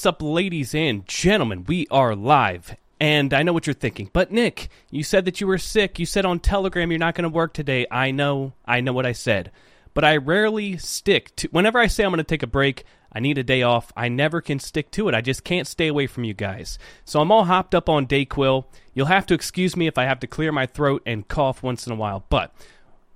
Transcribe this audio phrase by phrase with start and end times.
[0.00, 1.64] What's up, ladies and gentlemen?
[1.64, 2.74] We are live.
[2.98, 4.08] And I know what you're thinking.
[4.14, 5.98] But, Nick, you said that you were sick.
[5.98, 7.86] You said on Telegram you're not going to work today.
[7.90, 8.54] I know.
[8.64, 9.52] I know what I said.
[9.92, 11.48] But I rarely stick to.
[11.48, 13.92] Whenever I say I'm going to take a break, I need a day off.
[13.94, 15.14] I never can stick to it.
[15.14, 16.78] I just can't stay away from you guys.
[17.04, 18.64] So I'm all hopped up on Dayquil.
[18.94, 21.86] You'll have to excuse me if I have to clear my throat and cough once
[21.86, 22.24] in a while.
[22.30, 22.54] But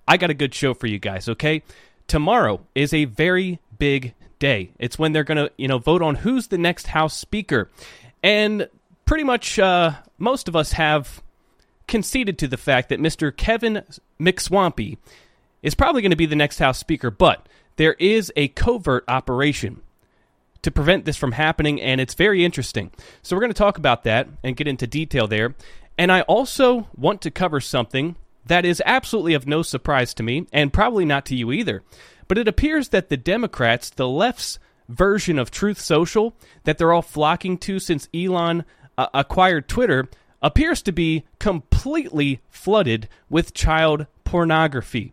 [0.07, 1.63] I got a good show for you guys, okay?
[2.09, 4.71] Tomorrow is a very big day.
[4.79, 7.71] It's when they're going to, you know, vote on who's the next House Speaker.
[8.23, 8.69] And
[9.05, 11.23] pretty much uh, most of us have
[11.87, 13.35] conceded to the fact that Mr.
[13.37, 13.83] Kevin
[14.21, 14.99] McSwampy
[15.63, 19.83] is probably going to be the next House Speaker, but there is a covert operation
[20.63, 22.91] to prevent this from happening, and it's very interesting.
[23.23, 25.55] So we're going to talk about that and get into detail there.
[25.99, 28.17] And I also want to cover something
[28.47, 31.83] that is absolutely of no surprise to me, and probably not to you either.
[32.35, 36.35] But it appears that the Democrats, the left's version of Truth Social,
[36.65, 38.65] that they're all flocking to since Elon
[38.99, 40.09] uh, acquired Twitter,
[40.43, 45.13] appears to be completely flooded with child pornography.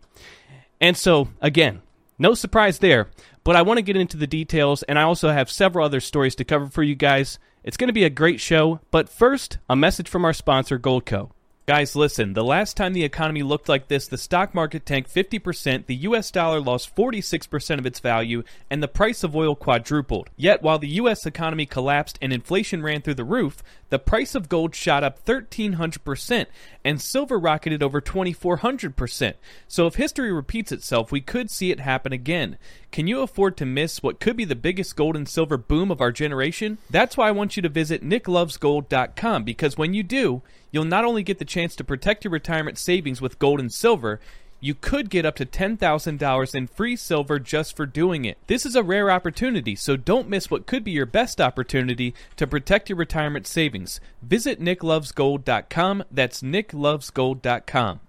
[0.80, 1.82] And so, again,
[2.18, 3.08] no surprise there,
[3.44, 6.34] but I want to get into the details, and I also have several other stories
[6.34, 7.38] to cover for you guys.
[7.62, 11.30] It's going to be a great show, but first, a message from our sponsor, Goldco.
[11.64, 15.86] Guys, listen, the last time the economy looked like this, the stock market tanked 50%,
[15.86, 20.28] the US dollar lost 46% of its value, and the price of oil quadrupled.
[20.36, 24.48] Yet, while the US economy collapsed and inflation ran through the roof, the price of
[24.48, 26.46] gold shot up 1300%,
[26.84, 29.34] and silver rocketed over 2400%.
[29.68, 32.58] So, if history repeats itself, we could see it happen again.
[32.90, 36.00] Can you afford to miss what could be the biggest gold and silver boom of
[36.00, 36.78] our generation?
[36.90, 41.22] That's why I want you to visit nicklovesgold.com because when you do, you'll not only
[41.22, 44.18] get the chance to protect your retirement savings with gold and silver,
[44.62, 48.38] you could get up to $10,000 in free silver just for doing it.
[48.46, 52.46] This is a rare opportunity, so don't miss what could be your best opportunity to
[52.46, 54.00] protect your retirement savings.
[54.22, 56.04] Visit nicklovesgold.com.
[56.12, 58.00] That's nicklovesgold.com.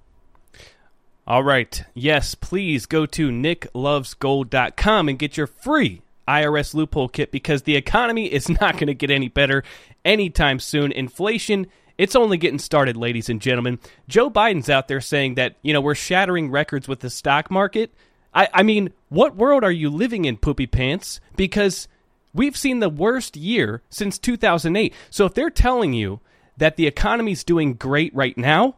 [1.25, 1.83] All right.
[1.95, 8.31] Yes, please go to nicklovesgold.com and get your free IRS loophole kit because the economy
[8.31, 9.63] is not going to get any better
[10.05, 10.91] anytime soon.
[10.91, 11.65] Inflation
[11.97, 13.79] it's only getting started, ladies and gentlemen.
[14.07, 17.93] Joe Biden's out there saying that, you know, we're shattering records with the stock market.
[18.33, 21.19] I, I mean, what world are you living in, poopy pants?
[21.35, 21.87] Because
[22.33, 24.93] we've seen the worst year since 2008.
[25.09, 26.19] So if they're telling you
[26.57, 28.75] that the economy's doing great right now,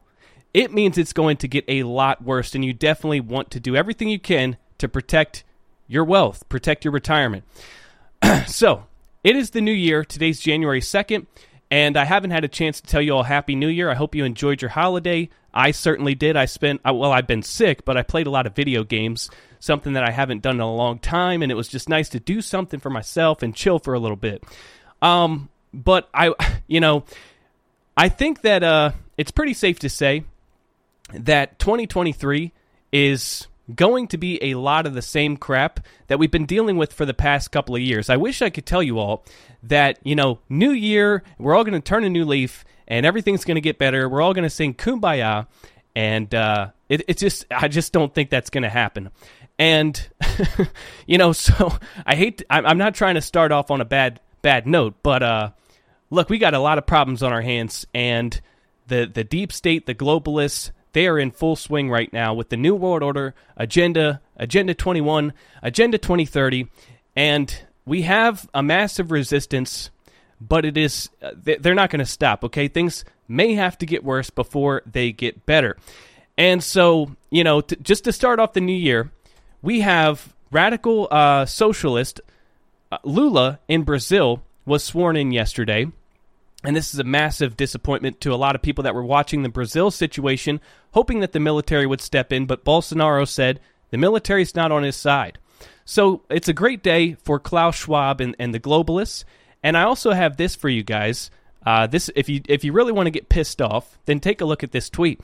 [0.54, 2.54] it means it's going to get a lot worse.
[2.54, 5.44] And you definitely want to do everything you can to protect
[5.88, 7.44] your wealth, protect your retirement.
[8.48, 8.86] so
[9.24, 10.04] it is the new year.
[10.04, 11.28] Today's January 2nd.
[11.72, 13.90] And I haven't had a chance to tell you all Happy New Year.
[13.90, 15.30] I hope you enjoyed your holiday.
[15.54, 16.36] I certainly did.
[16.36, 19.94] I spent, well, I've been sick, but I played a lot of video games, something
[19.94, 21.42] that I haven't done in a long time.
[21.42, 24.18] And it was just nice to do something for myself and chill for a little
[24.18, 24.44] bit.
[25.02, 26.34] Um, but I,
[26.68, 27.06] you know,
[27.98, 30.24] I think that uh, it's pretty safe to say
[31.14, 32.52] that 2023
[32.92, 36.94] is going to be a lot of the same crap that we've been dealing with
[36.94, 38.10] for the past couple of years.
[38.10, 39.26] I wish I could tell you all
[39.64, 43.46] that, you know, new year, we're all going to turn a new leaf and everything's
[43.46, 44.08] going to get better.
[44.08, 45.48] We're all going to sing kumbaya.
[45.96, 49.10] And uh, it, it's just, I just don't think that's going to happen.
[49.58, 50.08] And,
[51.08, 51.74] you know, so
[52.06, 55.24] I hate, to, I'm not trying to start off on a bad, bad note, but
[55.24, 55.50] uh,
[56.10, 57.88] look, we got a lot of problems on our hands.
[57.94, 58.40] And
[58.88, 62.56] the, the deep state, the globalists, they are in full swing right now with the
[62.56, 66.70] New World Order agenda, Agenda 21, Agenda 2030,
[67.18, 69.92] and we have a massive resistance,
[70.40, 72.46] but it is uh, they're not going to stop.
[72.46, 75.76] Okay, things may have to get worse before they get better,
[76.38, 79.12] and so you know, t- just to start off the new year,
[79.62, 82.22] we have radical uh, socialist
[82.90, 85.88] uh, Lula in Brazil was sworn in yesterday.
[86.66, 89.50] And this is a massive disappointment to a lot of people that were watching the
[89.50, 90.60] Brazil situation,
[90.92, 93.60] hoping that the military would step in, but Bolsonaro said
[93.92, 95.38] the military's not on his side.
[95.86, 99.24] So it's a great day for Klaus Schwab and, and the globalists.
[99.62, 101.30] And I also have this for you guys.
[101.66, 104.46] Uh, this, if you if you really want to get pissed off, then take a
[104.46, 105.22] look at this tweet.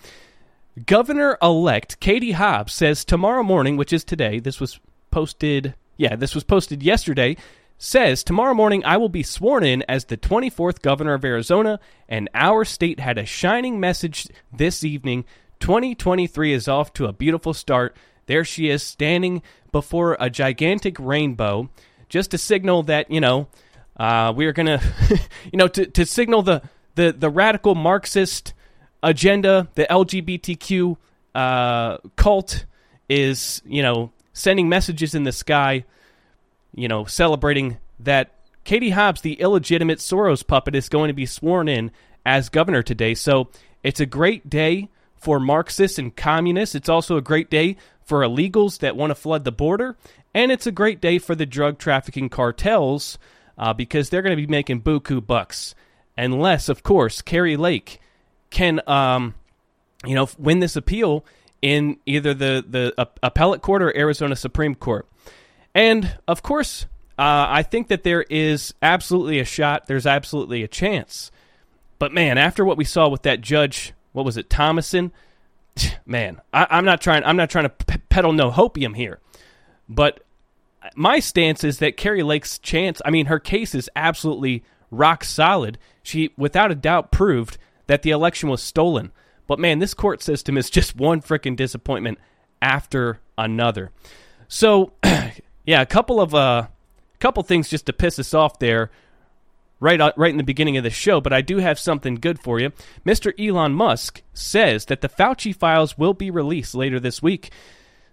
[0.85, 4.39] Governor-elect Katie Hobbs says tomorrow morning, which is today.
[4.39, 4.79] This was
[5.11, 5.75] posted.
[5.97, 7.37] Yeah, this was posted yesterday
[7.83, 12.29] says tomorrow morning I will be sworn in as the 24th governor of Arizona, and
[12.35, 15.25] our state had a shining message this evening.
[15.61, 17.97] 2023 is off to a beautiful start.
[18.27, 19.41] There she is standing
[19.71, 21.71] before a gigantic rainbow,
[22.07, 23.47] just to signal that you know
[23.97, 24.79] uh, we are gonna,
[25.51, 26.61] you know, to, to signal the,
[26.93, 28.53] the the radical Marxist
[29.01, 30.97] agenda, the LGBTQ
[31.33, 32.65] uh, cult
[33.09, 35.83] is you know sending messages in the sky
[36.73, 38.31] you know, celebrating that
[38.63, 41.91] Katie Hobbs, the illegitimate Soros puppet, is going to be sworn in
[42.25, 43.13] as governor today.
[43.15, 43.49] So
[43.83, 46.75] it's a great day for Marxists and communists.
[46.75, 49.97] It's also a great day for illegals that want to flood the border.
[50.33, 53.17] And it's a great day for the drug trafficking cartels
[53.57, 55.75] uh, because they're going to be making buku bucks.
[56.17, 57.99] Unless, of course, Kari Lake
[58.49, 59.35] can, um,
[60.05, 61.25] you know, win this appeal
[61.61, 65.07] in either the, the uh, appellate court or Arizona Supreme Court.
[65.73, 66.85] And, of course,
[67.17, 69.87] uh, I think that there is absolutely a shot.
[69.87, 71.31] There's absolutely a chance.
[71.99, 75.11] But, man, after what we saw with that judge, what was it, Thomason?
[76.05, 77.23] Man, I, am not trying.
[77.23, 79.19] I'm not trying to peddle no hopium here,
[79.87, 80.21] but
[80.95, 85.77] my stance is that Kari Lake's chance, I mean, her case is absolutely rock solid.
[86.03, 87.57] She, without a doubt, proved
[87.87, 89.11] that the election was stolen.
[89.47, 92.19] But man, this court system is just one freaking disappointment
[92.61, 93.91] after another.
[94.47, 94.93] So,
[95.65, 96.67] yeah, a couple of uh,
[97.19, 98.91] couple things just to piss us off there,
[99.79, 101.21] right uh, right in the beginning of the show.
[101.21, 102.71] But I do have something good for you.
[103.05, 103.33] Mr.
[103.39, 107.51] Elon Musk says that the Fauci files will be released later this week.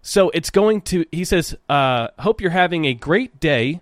[0.00, 3.80] So it's going to, he says, uh, hope you're having a great day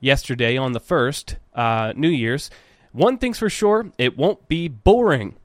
[0.00, 2.50] yesterday on the 1st, uh, New Year's.
[2.92, 5.36] One thing's for sure, it won't be boring.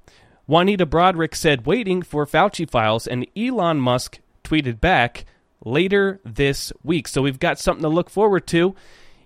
[0.48, 5.26] Juanita Broaddrick said, waiting for Fauci files, and Elon Musk tweeted back
[5.66, 7.08] later this week.
[7.08, 8.76] So we've got something to look forward to.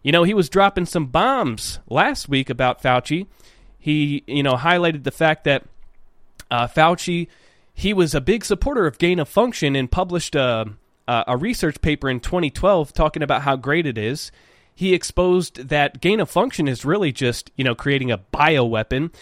[0.03, 3.27] You know, he was dropping some bombs last week about Fauci.
[3.79, 5.65] He, you know, highlighted the fact that
[6.49, 7.27] uh, Fauci,
[7.73, 10.67] he was a big supporter of gain of function and published a,
[11.07, 14.31] a research paper in 2012 talking about how great it is.
[14.73, 19.13] He exposed that gain of function is really just, you know, creating a bioweapon.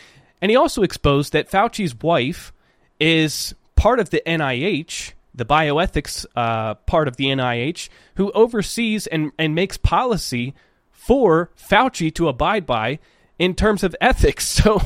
[0.42, 2.52] And he also exposed that Fauci's wife
[3.00, 9.32] is part of the NIH, the bioethics uh, part of the NIH, who oversees and,
[9.38, 10.54] and makes policy
[10.92, 13.00] for Fauci to abide by
[13.38, 14.60] in terms of ethics.
[14.66, 14.82] So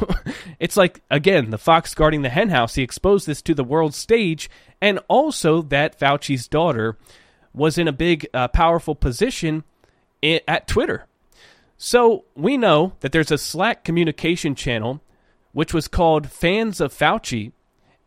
[0.60, 2.76] it's like, again, the fox guarding the henhouse.
[2.76, 4.50] He exposed this to the world stage,
[4.82, 6.98] and also that Fauci's daughter
[7.54, 9.64] was in a big, uh, powerful position
[10.22, 11.06] at Twitter.
[11.78, 15.02] So we know that there's a Slack communication channel
[15.52, 17.52] which was called Fans of Fauci,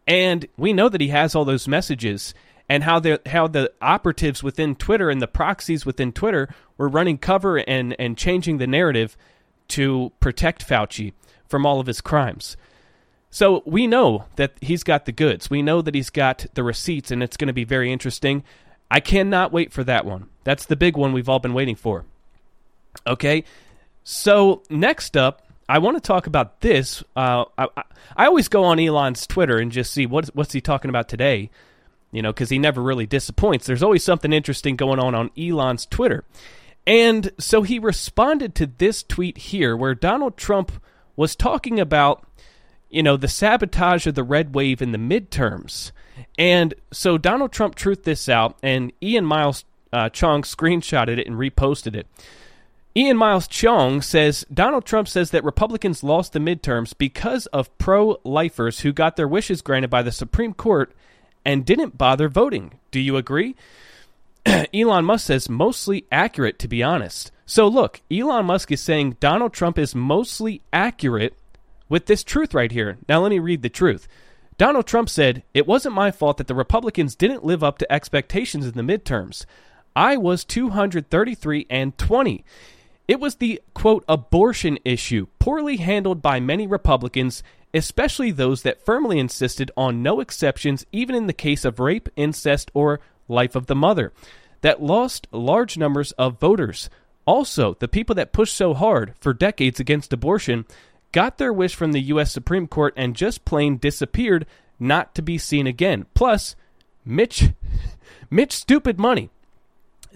[0.07, 2.35] and we know that he has all those messages
[2.69, 7.19] and how the how the operatives within Twitter and the proxies within Twitter were running
[7.19, 9.17] cover and and changing the narrative
[9.69, 11.13] to protect Fauci
[11.49, 12.57] from all of his crimes.
[13.31, 15.49] So we know that he's got the goods.
[15.49, 18.45] We know that he's got the receipts, and it's going to be very interesting.
[18.91, 20.29] I cannot wait for that one.
[20.45, 22.05] That's the big one we've all been waiting for.
[23.07, 23.45] Okay,
[24.05, 27.03] so next up, I want to talk about this.
[27.17, 27.69] Uh, I,
[28.17, 31.51] I, always go on Elon's Twitter and just see what's what's he talking about today.
[32.11, 33.67] You know, because he never really disappoints.
[33.67, 36.25] There's always something interesting going on on Elon's Twitter.
[36.87, 40.73] And so he responded to this tweet here where Donald Trump
[41.17, 42.27] was talking about,
[42.91, 45.93] you know, the sabotage of the red wave in the midterms.
[46.39, 51.37] And so Donald Trump truthed this out, and Ian Miles uh, Cheong screenshotted it and
[51.37, 52.07] reposted it.
[52.95, 58.21] Ian Miles Cheong says Donald Trump says that Republicans lost the midterms because of pro
[58.23, 60.93] lifers who got their wishes granted by the Supreme Court
[61.43, 62.79] and didn't bother voting.
[62.91, 63.57] Do you agree?
[64.75, 67.33] Elon Musk says mostly accurate, to be honest.
[67.47, 71.35] So look, Elon Musk is saying Donald Trump is mostly accurate
[71.89, 72.99] with this truth right here.
[73.09, 74.07] Now let me read the truth.
[74.59, 78.67] Donald Trump said, It wasn't my fault that the Republicans didn't live up to expectations
[78.67, 79.47] in the midterms.
[79.97, 82.45] I was 233 and 20.
[83.13, 87.43] It was the quote abortion issue, poorly handled by many Republicans,
[87.75, 92.71] especially those that firmly insisted on no exceptions, even in the case of rape, incest,
[92.73, 94.15] or life of the mother,
[94.63, 96.89] that lost large numbers of voters.
[97.27, 100.65] Also, the people that pushed so hard for decades against abortion
[101.13, 102.33] got their wish from the U.S.
[102.33, 104.47] Supreme Court and just plain disappeared,
[104.81, 106.07] not to be seen again.
[106.15, 106.57] Plus,
[107.05, 107.51] Mitch,
[108.31, 109.29] Mitch stupid money,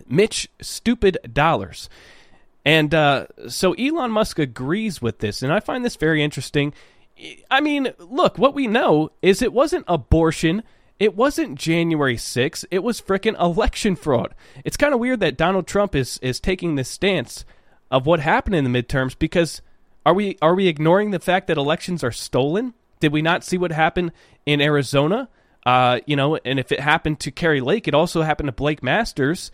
[0.08, 1.90] Mitch stupid dollars.
[2.66, 6.74] And uh, so Elon Musk agrees with this, and I find this very interesting.
[7.50, 10.62] I mean, look, what we know is it wasn't abortion
[10.98, 12.64] it wasn't January 6th.
[12.70, 14.34] It was frickin' election fraud.
[14.64, 17.44] It's kind of weird that Donald Trump is is taking this stance
[17.90, 19.60] of what happened in the midterms because
[20.06, 22.72] are we are we ignoring the fact that elections are stolen?
[23.00, 24.12] Did we not see what happened
[24.46, 25.28] in Arizona?
[25.66, 28.82] Uh, you know, and if it happened to Kari Lake, it also happened to Blake
[28.82, 29.50] Masters.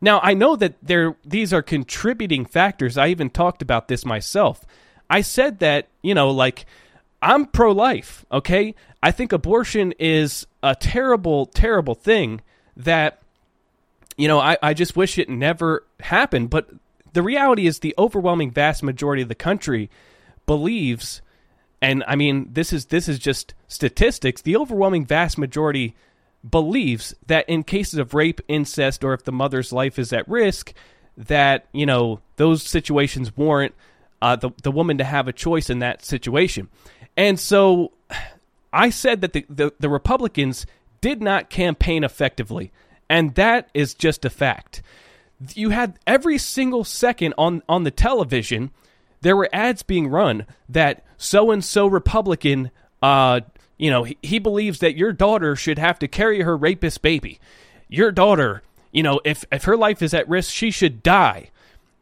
[0.00, 2.98] Now, I know that there these are contributing factors.
[2.98, 4.64] I even talked about this myself.
[5.08, 6.66] I said that, you know, like
[7.22, 8.74] I'm pro life, okay?
[9.02, 12.40] I think abortion is a terrible, terrible thing
[12.76, 13.20] that,
[14.16, 16.50] you know, I, I just wish it never happened.
[16.50, 16.70] But
[17.12, 19.90] the reality is the overwhelming vast majority of the country
[20.44, 21.22] believes
[21.80, 24.42] and I mean this is this is just statistics.
[24.42, 25.94] The overwhelming vast majority
[26.48, 30.72] believes that in cases of rape, incest, or if the mother's life is at risk,
[31.16, 33.74] that you know those situations warrant
[34.22, 36.68] uh, the the woman to have a choice in that situation.
[37.16, 37.92] And so,
[38.72, 40.66] I said that the, the, the Republicans
[41.00, 42.72] did not campaign effectively,
[43.08, 44.82] and that is just a fact.
[45.54, 48.70] You had every single second on on the television
[49.20, 52.70] there were ads being run that so and so Republican,
[53.02, 53.40] uh,
[53.76, 57.38] you know, he, he believes that your daughter should have to carry her rapist baby.
[57.88, 61.50] Your daughter, you know, if if her life is at risk, she should die.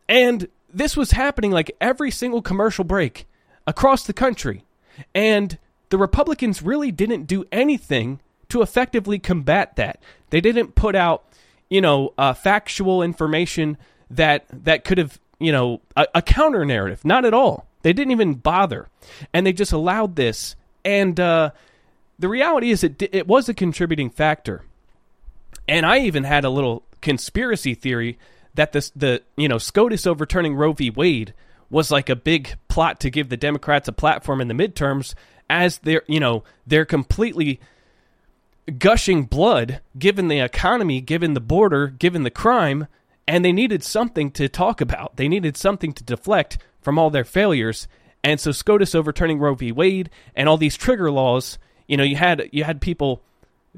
[0.09, 3.27] And this was happening like every single commercial break
[3.67, 4.65] across the country.
[5.15, 5.59] And
[5.91, 10.01] the Republicans really didn't do anything to effectively combat that.
[10.31, 11.25] They didn't put out,
[11.69, 13.77] you know, uh, factual information
[14.11, 17.05] that that could have you know, a, a counter narrative.
[17.05, 17.67] Not at all.
[17.83, 18.89] They didn't even bother,
[19.33, 20.57] and they just allowed this.
[20.85, 21.51] And uh,
[22.19, 24.65] the reality is, it it was a contributing factor.
[25.67, 28.19] And I even had a little conspiracy theory
[28.55, 30.91] that this the you know SCOTUS overturning Roe v.
[30.91, 31.35] Wade
[31.71, 35.15] was like a big plot to give the Democrats a platform in the midterms
[35.49, 37.61] as they're you know they're completely
[38.79, 42.87] gushing blood given the economy, given the border, given the crime
[43.27, 45.17] and they needed something to talk about.
[45.17, 47.89] They needed something to deflect from all their failures.
[48.25, 49.71] And so SCOTUS overturning Roe v.
[49.71, 53.23] Wade and all these trigger laws, you know, you had you had people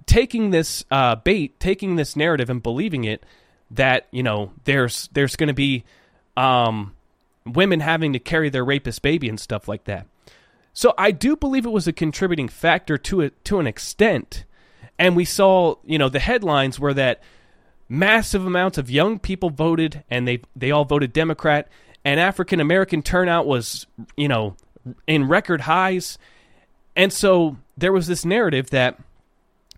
[0.07, 3.27] taking this uh, bait, taking this narrative and believing it
[3.73, 5.85] that you know there's there's going to be
[6.37, 6.95] um,
[7.45, 10.07] women having to carry their rapist baby and stuff like that.
[10.73, 14.45] So I do believe it was a contributing factor to it to an extent.
[14.99, 17.21] And we saw, you know, the headlines were that
[17.89, 21.69] massive amounts of young people voted and they they all voted Democrat
[22.07, 23.87] and African American turnout was
[24.17, 24.57] you know
[25.09, 26.19] in record highs
[26.95, 28.99] and so there was this narrative that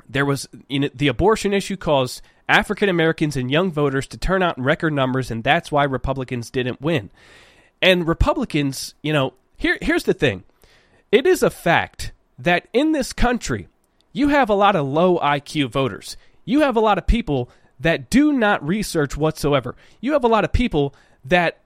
[0.08, 4.42] there was you know, the abortion issue caused African Americans and young voters to turn
[4.42, 7.11] out in record numbers and that's why Republicans didn't win.
[7.80, 10.44] And Republicans, you know, here here's the thing.
[11.11, 13.68] It is a fact that in this country
[14.12, 16.18] you have a lot of low IQ voters.
[16.44, 17.49] You have a lot of people
[17.80, 19.76] that do not research whatsoever.
[20.02, 20.94] You have a lot of people
[21.25, 21.58] that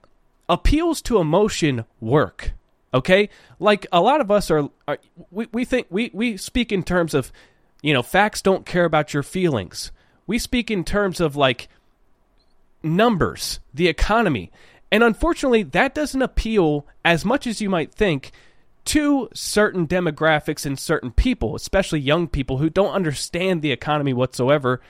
[0.49, 2.53] appeals to emotion work.
[2.93, 3.29] Okay?
[3.59, 4.99] Like a lot of us are, are
[5.31, 7.31] we, we think we, we speak in terms of,
[7.81, 9.91] you know, facts don't care about your feelings.
[10.27, 11.67] We speak in terms of like
[12.81, 14.51] numbers, the economy.
[14.91, 18.31] And unfortunately, that doesn't appeal as much as you might think
[18.85, 24.81] to certain demographics and certain people, especially young people who don't understand the economy whatsoever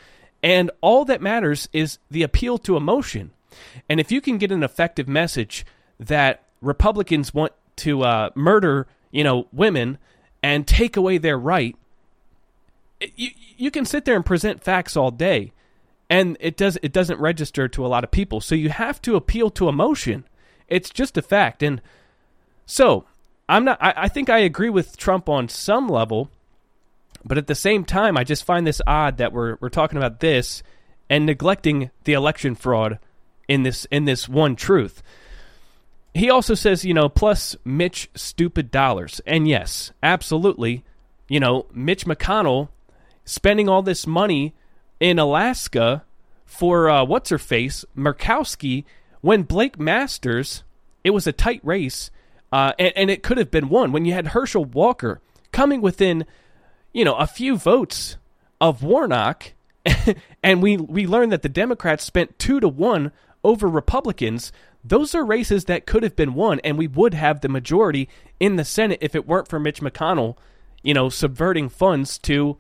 [0.43, 3.31] and all that matters is the appeal to emotion.
[3.89, 5.65] And if you can get an effective message
[6.00, 9.98] that Republicans want to uh, murder, you know, women
[10.41, 11.75] and take away their right,
[13.15, 15.51] you, you can sit there and present facts all day,
[16.10, 18.41] and it does it doesn't register to a lot of people.
[18.41, 20.25] So you have to appeal to emotion.
[20.67, 21.81] It's just a fact, and
[22.65, 23.05] so
[23.50, 23.77] I'm not.
[23.81, 26.29] I, I think I agree with Trump on some level
[27.25, 30.19] but at the same time, I just find this odd that we're we're talking about
[30.19, 30.62] this
[31.10, 33.00] and neglecting the election fraud
[33.48, 35.02] in this in this one truth.
[36.14, 39.20] He also says, you know, plus Mitch stupid dollars.
[39.26, 40.84] And yes, absolutely,
[41.28, 42.70] you know, Mitch McConnell
[43.26, 44.54] spending all this money
[45.00, 46.04] in Alaska
[46.46, 48.84] for uh, what's her face, Murkowski,
[49.22, 50.64] when Blake Masters,
[51.04, 52.12] it was a tight race,
[52.52, 55.20] uh, and, and it could have been won when you had Herschel Walker
[55.52, 56.26] coming within
[56.94, 58.18] you know, a few votes
[58.62, 59.54] of Warnock,
[60.44, 63.12] and we we learned that the Democrats spent two to one
[63.44, 64.52] over Republicans.
[64.84, 68.10] Those are races that could have been won, and we would have the majority
[68.40, 70.38] in the Senate if it weren't for Mitch McConnell,
[70.82, 72.58] you know, subverting funds to,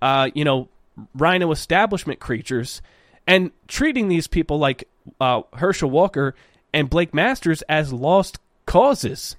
[0.00, 0.68] uh, you know,
[1.14, 2.80] rhino establishment creatures
[3.26, 4.88] and treating these people like
[5.20, 6.34] uh, Herschel Walker
[6.72, 9.36] and Blake Masters as lost causes.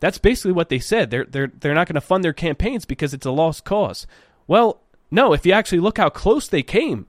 [0.00, 1.10] That's basically what they said.
[1.10, 4.06] They're they're they're not going to fund their campaigns because it's a lost cause.
[4.46, 7.06] Well, no, if you actually look how close they came,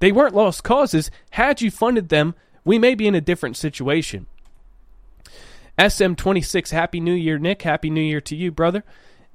[0.00, 1.10] they weren't lost causes.
[1.30, 4.26] Had you funded them, we may be in a different situation.
[5.78, 7.62] SM26, Happy New Year, Nick.
[7.62, 8.84] Happy New Year to you, brother.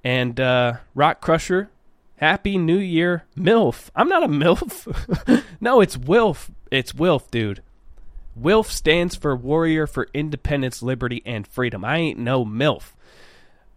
[0.03, 1.69] And uh, Rock Crusher,
[2.17, 3.89] Happy New Year, MILF.
[3.95, 5.43] I'm not a MILF.
[5.61, 6.49] no, it's WILF.
[6.71, 7.61] It's WILF, dude.
[8.39, 11.83] WILF stands for Warrior for Independence, Liberty, and Freedom.
[11.83, 12.93] I ain't no MILF.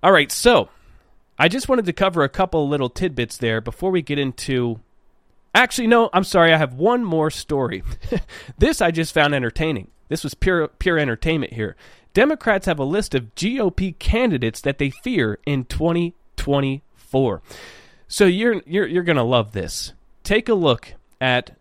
[0.03, 0.69] All right, so
[1.39, 4.81] I just wanted to cover a couple little tidbits there before we get into.
[5.55, 6.53] Actually, no, I'm sorry.
[6.53, 7.83] I have one more story.
[8.59, 9.89] this I just found entertaining.
[10.09, 11.77] This was pure pure entertainment here.
[12.15, 17.43] Democrats have a list of GOP candidates that they fear in 2024.
[18.09, 19.93] So you're you're you're going to love this.
[20.23, 21.57] Take a look at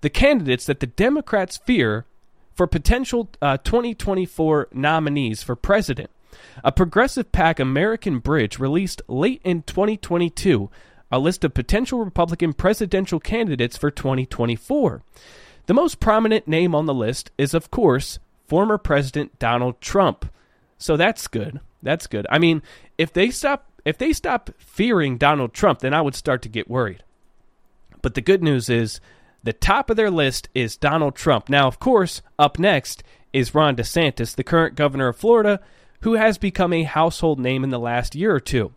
[0.00, 2.06] the candidates that the Democrats fear
[2.54, 6.10] for potential uh, 2024 nominees for president.
[6.64, 10.70] A progressive pack American Bridge released late in 2022
[11.10, 15.02] a list of potential Republican presidential candidates for 2024.
[15.66, 20.30] The most prominent name on the list is, of course, former President Donald Trump.
[20.78, 21.60] So that's good.
[21.82, 22.26] That's good.
[22.30, 22.62] I mean,
[22.98, 26.68] if they stop if they stop fearing Donald Trump, then I would start to get
[26.68, 27.04] worried.
[28.02, 29.00] But the good news is
[29.44, 31.48] the top of their list is Donald Trump.
[31.48, 35.60] Now, of course, up next is Ron DeSantis, the current governor of Florida,
[36.00, 38.72] who has become a household name in the last year or two.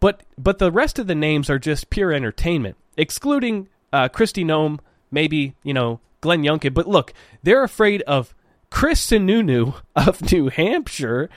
[0.00, 4.78] But but the rest of the names are just pure entertainment, excluding uh, Kristi Noem,
[5.10, 6.74] maybe you know Glenn Youngkin.
[6.74, 7.12] But look,
[7.42, 8.34] they're afraid of
[8.70, 11.28] Chris Sununu of New Hampshire.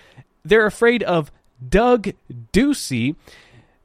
[0.43, 1.31] They're afraid of
[1.67, 2.09] Doug
[2.53, 3.15] Ducey.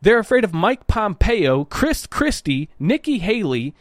[0.00, 3.74] They're afraid of Mike Pompeo, Chris Christie, Nikki Haley,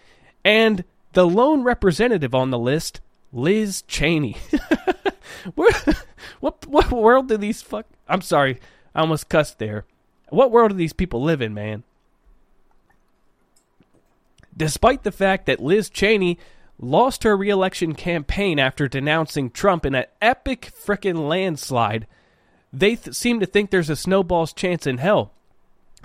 [0.43, 0.83] and
[1.13, 4.37] the lone representative on the list, Liz Cheney.
[6.39, 7.85] What what world do these fuck?
[8.07, 8.59] I'm sorry,
[8.93, 9.85] I almost cussed there.
[10.35, 11.83] What world do these people live in, man?
[14.55, 16.37] Despite the fact that Liz Cheney
[16.77, 22.05] lost her reelection campaign after denouncing Trump in an epic frickin' landslide,
[22.73, 25.31] they th- seem to think there's a snowball's chance in hell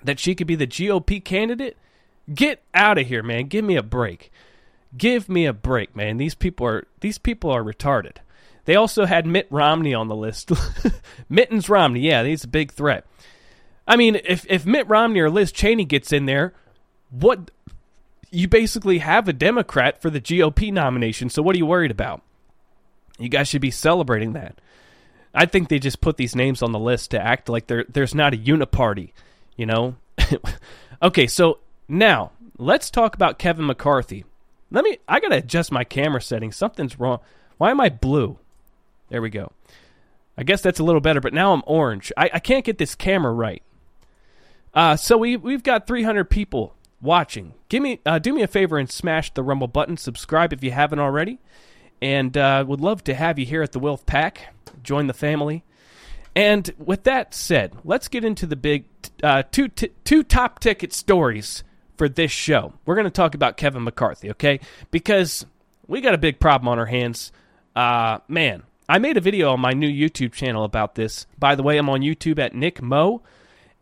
[0.05, 1.77] that she could be the GOP candidate.
[2.33, 3.49] Get out of here, man.
[3.49, 4.31] Give me a break.
[4.97, 6.19] Give me a break, man.
[6.19, 8.19] These people are these people are retarded.
[8.65, 10.53] They also had Mitt Romney on the list.
[11.29, 13.05] Mittens Romney, yeah, he's a big threat.
[13.91, 16.55] I mean, if if Mitt Romney or Liz Cheney gets in there,
[17.11, 17.51] what
[18.31, 21.29] you basically have a Democrat for the GOP nomination.
[21.29, 22.23] So what are you worried about?
[23.19, 24.61] You guys should be celebrating that.
[25.35, 28.15] I think they just put these names on the list to act like there there's
[28.15, 29.11] not a uniparty,
[29.57, 29.97] you know?
[31.03, 34.25] okay, so now let's talk about Kevin McCarthy.
[34.71, 36.55] Let me I gotta adjust my camera settings.
[36.55, 37.19] Something's wrong.
[37.59, 38.39] Why am I blue?
[39.09, 39.51] There we go.
[40.39, 42.13] I guess that's a little better, but now I'm orange.
[42.17, 43.65] I, I can't get this camera right.
[44.75, 47.55] Uh, so we we've got 300 people watching.
[47.69, 49.97] Give me uh, do me a favor and smash the Rumble button.
[49.97, 51.39] Subscribe if you haven't already,
[52.01, 54.55] and uh, would love to have you here at the Wilf Pack.
[54.83, 55.65] Join the family.
[56.37, 58.85] And with that said, let's get into the big
[59.23, 61.65] uh, two t- two top ticket stories
[61.97, 62.75] for this show.
[62.87, 64.61] We're going to talk about Kevin McCarthy, okay?
[64.91, 65.45] Because
[65.87, 67.33] we got a big problem on our hands.
[67.75, 71.27] Uh, man, I made a video on my new YouTube channel about this.
[71.39, 73.23] By the way, I'm on YouTube at Nick Mo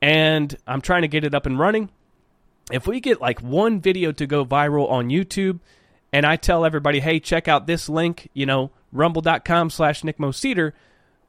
[0.00, 1.90] and I'm trying to get it up and running.
[2.70, 5.61] If we get like one video to go viral on YouTube,
[6.12, 10.74] and I tell everybody, hey, check out this link, you know, rumble.com slash Nick Cedar,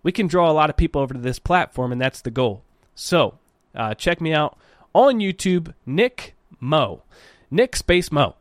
[0.03, 2.63] we can draw a lot of people over to this platform, and that's the goal.
[2.95, 3.37] So
[3.75, 4.57] uh, check me out
[4.93, 7.03] on YouTube, Nick Mo.
[7.51, 8.35] Nick Space Mo.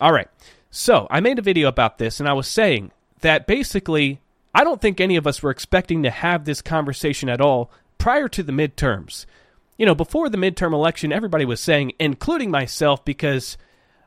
[0.00, 0.28] All right.
[0.70, 4.20] So I made a video about this, and I was saying that basically,
[4.54, 8.28] I don't think any of us were expecting to have this conversation at all prior
[8.28, 9.26] to the midterms
[9.82, 13.58] you know, before the midterm election, everybody was saying, including myself, because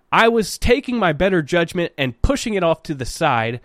[0.09, 3.59] I was taking my better judgment and pushing it off to the side.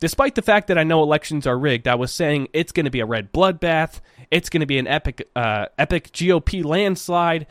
[0.00, 2.90] Despite the fact that I know elections are rigged, I was saying it's going to
[2.90, 4.00] be a red bloodbath.
[4.32, 7.46] It's going to be an epic, uh, epic GOP landslide,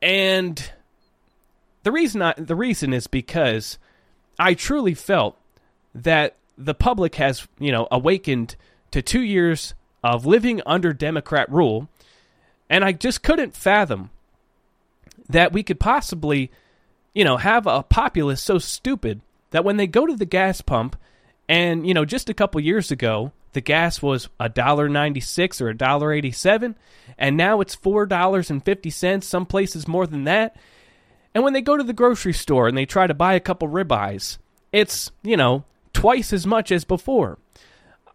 [0.00, 0.70] and
[1.82, 3.78] the reason I, the reason is because
[4.38, 5.36] I truly felt
[5.92, 8.54] that the public has, you know, awakened
[8.92, 11.88] to two years of living under Democrat rule
[12.74, 14.10] and I just couldn't fathom
[15.28, 16.50] that we could possibly,
[17.14, 19.20] you know, have a populace so stupid
[19.52, 20.96] that when they go to the gas pump,
[21.48, 25.60] and you know, just a couple years ago, the gas was a dollar ninety six
[25.60, 26.74] or a dollar eighty seven,
[27.16, 29.28] and now it's four dollars and fifty cents.
[29.28, 30.56] Some places more than that.
[31.32, 33.68] And when they go to the grocery store and they try to buy a couple
[33.68, 34.38] ribeyes,
[34.72, 37.38] it's you know twice as much as before.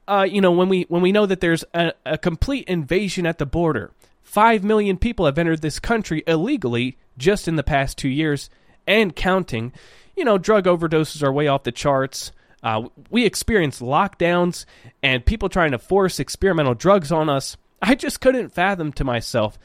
[0.05, 3.37] Uh, you know when we when we know that there's a, a complete invasion at
[3.37, 3.93] the border
[4.29, 8.51] 5 million people have entered this country illegally just in the past two years
[8.85, 9.73] and counting.
[10.15, 12.31] You know, drug overdoses are way off the charts.
[12.61, 14.65] Uh, we experience lockdowns
[15.01, 17.57] and people trying to force experimental drugs on us.
[17.81, 19.57] I just couldn't fathom to myself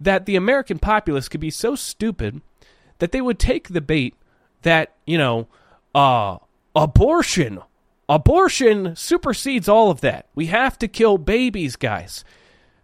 [0.00, 2.42] that the American populace could be so stupid
[2.98, 4.16] that they would take the bait
[4.62, 5.46] that, you know,
[5.94, 6.38] uh,
[6.74, 7.60] abortion.
[8.08, 10.26] Abortion supersedes all of that.
[10.34, 12.24] We have to kill babies, guys.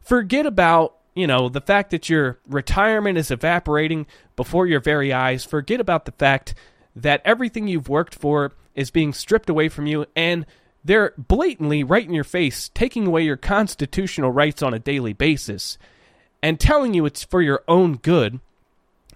[0.00, 5.44] Forget about you know, the fact that your retirement is evaporating before your very eyes,
[5.44, 6.54] forget about the fact
[6.96, 10.44] that everything you've worked for is being stripped away from you and
[10.84, 15.78] they're blatantly right in your face taking away your constitutional rights on a daily basis
[16.42, 18.40] and telling you it's for your own good.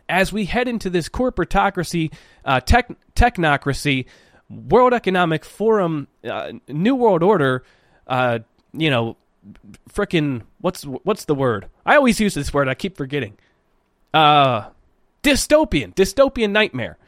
[0.08, 2.10] As we head into this corporatocracy,
[2.44, 4.06] uh, tech, technocracy,
[4.48, 7.62] World Economic Forum, uh, New World Order,
[8.06, 8.38] uh,
[8.72, 9.18] you know,
[9.90, 11.68] freaking what's what's the word?
[11.84, 12.68] I always use this word.
[12.68, 13.36] I keep forgetting.
[14.12, 14.70] Uh,
[15.22, 16.98] dystopian, dystopian nightmare.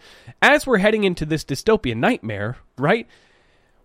[0.43, 3.07] As we're heading into this dystopian nightmare, right?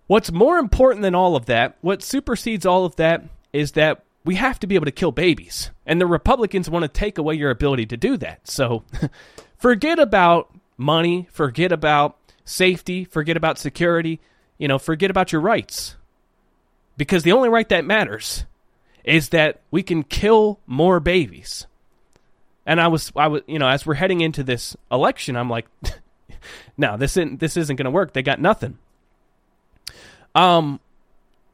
[0.08, 4.36] What's more important than all of that, what supersedes all of that, is that we
[4.36, 5.72] have to be able to kill babies.
[5.86, 8.48] And the Republicans want to take away your ability to do that.
[8.48, 8.84] So
[9.58, 14.20] forget about money, forget about safety, forget about security,
[14.58, 15.96] you know, forget about your rights.
[16.98, 18.46] Because the only right that matters
[19.04, 21.68] is that we can kill more babies.
[22.66, 25.68] And I was I was you know, as we're heading into this election, I'm like
[26.78, 28.14] no, this isn't this isn't going to work.
[28.14, 28.78] They got nothing.
[30.34, 30.80] Um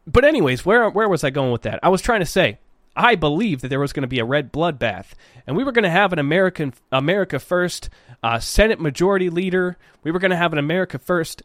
[0.08, 1.80] but anyways, where where was I going with that?
[1.84, 2.60] I was trying to say
[2.96, 5.08] I believe that there was going to be a red bloodbath,
[5.48, 7.90] and we were going to have an American America First
[8.24, 9.78] uh, Senate Majority Leader.
[10.04, 11.42] We were going to have an America First,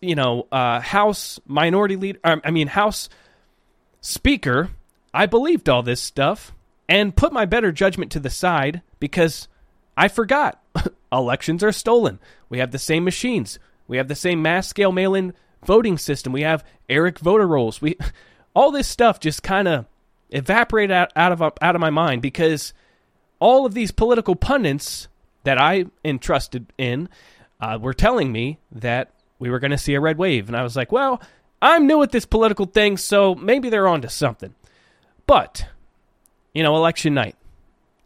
[0.00, 2.20] you know, uh, House Minority Leader.
[2.24, 3.08] I mean, House
[4.00, 4.70] Speaker.
[5.14, 6.52] I believed all this stuff
[6.88, 9.48] and put my better judgment to the side because
[9.96, 10.62] I forgot
[11.12, 12.18] elections are stolen.
[12.48, 13.58] We have the same machines.
[13.86, 16.32] We have the same mass scale mail in voting system.
[16.32, 17.80] We have Eric voter rolls.
[17.80, 17.96] We
[18.54, 19.86] all this stuff just kind of
[20.30, 22.72] evaporated out, out of out of my mind because
[23.38, 25.08] all of these political pundits
[25.44, 27.08] that I entrusted in
[27.60, 29.10] uh, were telling me that
[29.42, 31.20] we were going to see a red wave, and I was like, well,
[31.60, 34.54] I'm new at this political thing, so maybe they're onto something.
[35.26, 35.66] But
[36.54, 37.34] you know, election night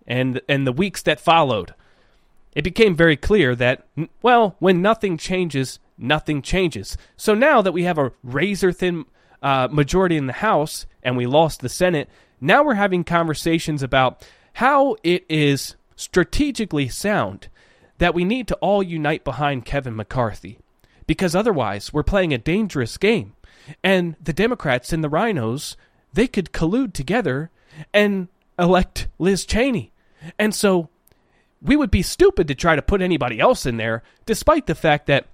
[0.07, 1.75] and and the weeks that followed,
[2.55, 3.87] it became very clear that
[4.23, 6.97] well, when nothing changes, nothing changes.
[7.19, 9.05] So now that we have a razor thin
[9.43, 12.09] uh, majority in the House and we lost the Senate,
[12.41, 17.49] now we're having conversations about how it is strategically sound
[17.99, 20.61] that we need to all unite behind Kevin McCarthy.
[21.07, 23.35] Because otherwise, we're playing a dangerous game.
[23.83, 25.77] And the Democrats and the rhinos,
[26.13, 27.51] they could collude together
[27.93, 29.93] and elect Liz Cheney.
[30.39, 30.89] And so
[31.61, 35.07] we would be stupid to try to put anybody else in there, despite the fact
[35.07, 35.27] that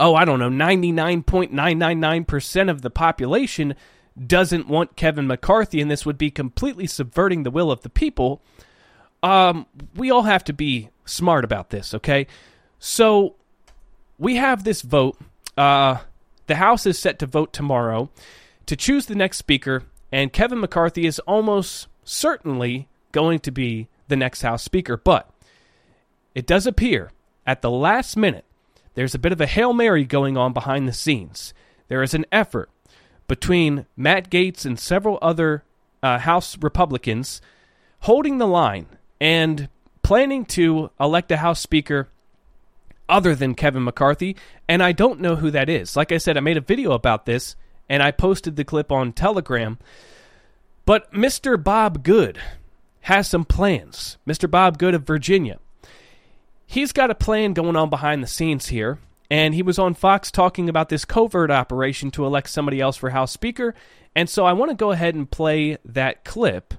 [0.00, 3.74] oh, I don't know, 99.999% of the population
[4.26, 8.42] doesn't want Kevin McCarthy, and this would be completely subverting the will of the people.
[9.22, 12.26] Um, we all have to be smart about this, okay?
[12.78, 13.36] So
[14.18, 15.18] we have this vote.
[15.56, 15.98] Uh,
[16.46, 18.10] the House is set to vote tomorrow
[18.66, 24.16] to choose the next speaker, and Kevin McCarthy is almost certainly going to be the
[24.16, 24.96] next House Speaker.
[24.96, 25.30] But
[26.34, 27.12] it does appear
[27.46, 28.44] at the last minute
[28.94, 31.54] there's a bit of a Hail Mary going on behind the scenes.
[31.88, 32.70] There is an effort
[33.26, 35.64] between Matt Gaetz and several other
[36.02, 37.40] uh, House Republicans
[38.00, 38.86] holding the line
[39.20, 39.68] and
[40.02, 42.08] planning to elect a House Speaker
[43.08, 44.36] other than Kevin McCarthy,
[44.68, 45.96] and I don't know who that is.
[45.96, 47.56] Like I said, I made a video about this
[47.88, 49.78] and I posted the clip on Telegram.
[50.84, 51.62] But Mr.
[51.62, 52.38] Bob Good
[53.02, 54.18] has some plans.
[54.26, 54.50] Mr.
[54.50, 55.58] Bob Good of Virginia
[56.68, 58.98] he's got a plan going on behind the scenes here.
[59.30, 63.10] And he was on Fox talking about this covert operation to elect somebody else for
[63.10, 63.74] House Speaker.
[64.14, 66.72] And so I want to go ahead and play that clip.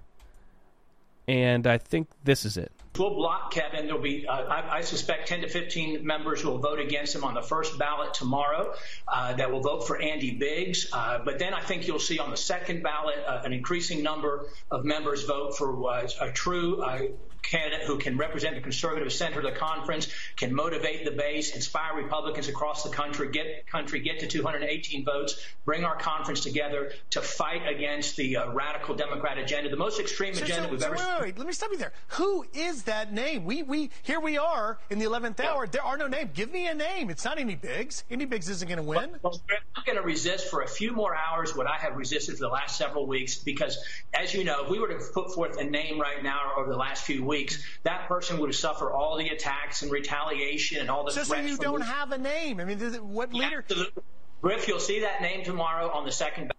[1.28, 2.72] And I think this is it.
[3.00, 3.86] We'll block Kevin.
[3.86, 7.24] There'll be, uh, I, I, suspect, 10 to 15 members who will vote against him
[7.24, 8.74] on the first ballot tomorrow
[9.08, 10.90] uh, that will vote for Andy Biggs.
[10.92, 14.48] Uh, but then I think you'll see on the second ballot uh, an increasing number
[14.70, 17.04] of members vote for uh, a true uh,
[17.42, 21.96] candidate who can represent the conservative center of the conference, can motivate the base, inspire
[21.96, 27.22] Republicans across the country, get country get to 218 votes, bring our conference together to
[27.22, 30.88] fight against the uh, radical Democrat agenda, the most extreme so, agenda so, we've so
[30.88, 31.08] ever seen.
[31.08, 31.94] Wait, wait, let me stop you there.
[32.10, 33.46] Who is that name?
[33.46, 35.68] We we here we are in the 11th hour.
[35.68, 36.32] There are no names.
[36.34, 37.10] Give me a name.
[37.10, 38.04] It's not Andy Biggs.
[38.10, 39.18] Andy Biggs isn't going to win.
[39.22, 42.36] Well, I'm not going to resist for a few more hours what I have resisted
[42.36, 43.78] for the last several weeks because,
[44.14, 46.72] as you know, if we were to put forth a name right now or over
[46.72, 47.39] the last few weeks,
[47.84, 51.12] that person would suffer all the attacks and retaliation and all the.
[51.12, 52.60] So, so you don't have a name.
[52.60, 53.60] I mean, what leader?
[53.60, 54.04] Absolutely.
[54.42, 56.52] Griff, you'll see that name tomorrow on the second.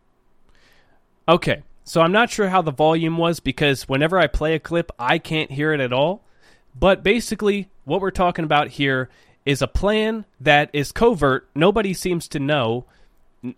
[1.28, 4.92] Okay, so I'm not sure how the volume was because whenever I play a clip,
[4.98, 6.22] I can't hear it at all.
[6.78, 9.08] But basically, what we're talking about here
[9.44, 11.48] is a plan that is covert.
[11.54, 12.84] Nobody seems to know.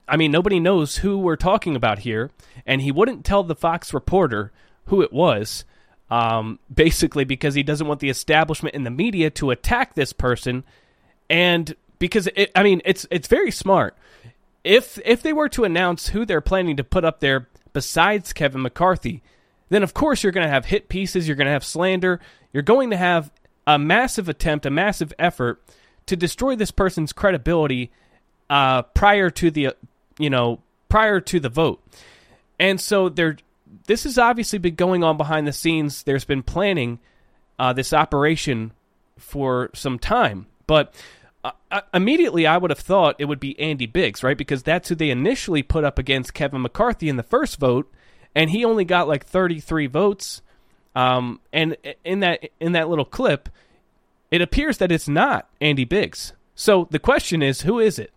[0.07, 2.31] I mean, nobody knows who we're talking about here,
[2.65, 4.53] and he wouldn't tell the Fox reporter
[4.87, 5.65] who it was,
[6.13, 10.63] um, basically because he doesn't want the establishment and the media to attack this person,
[11.31, 13.97] and because it, I mean, it's it's very smart.
[14.65, 18.63] if if they were to announce who they're planning to put up there besides Kevin
[18.63, 19.23] McCarthy,
[19.71, 22.21] then of course you're going to have hit pieces, you're going to have slander,
[22.53, 23.33] you're going to have
[23.67, 25.63] a massive attempt, a massive effort
[26.07, 27.91] to destroy this person's credibility
[28.51, 29.71] uh, prior to the
[30.19, 31.83] you know prior to the vote.
[32.59, 33.39] And so there
[33.87, 36.03] this has obviously been going on behind the scenes.
[36.03, 36.99] There's been planning
[37.59, 38.73] uh, this operation
[39.19, 40.95] for some time, but
[41.45, 44.39] uh, immediately I would have thought it would be Andy Biggs, right?
[44.39, 47.93] Because that's who they initially put up against Kevin McCarthy in the first vote,
[48.35, 50.43] and he only got like 33 votes.
[50.95, 53.49] Um, and in that in that little clip,
[54.31, 56.33] it appears that it's not Andy Biggs.
[56.55, 58.13] So the question is, who is it?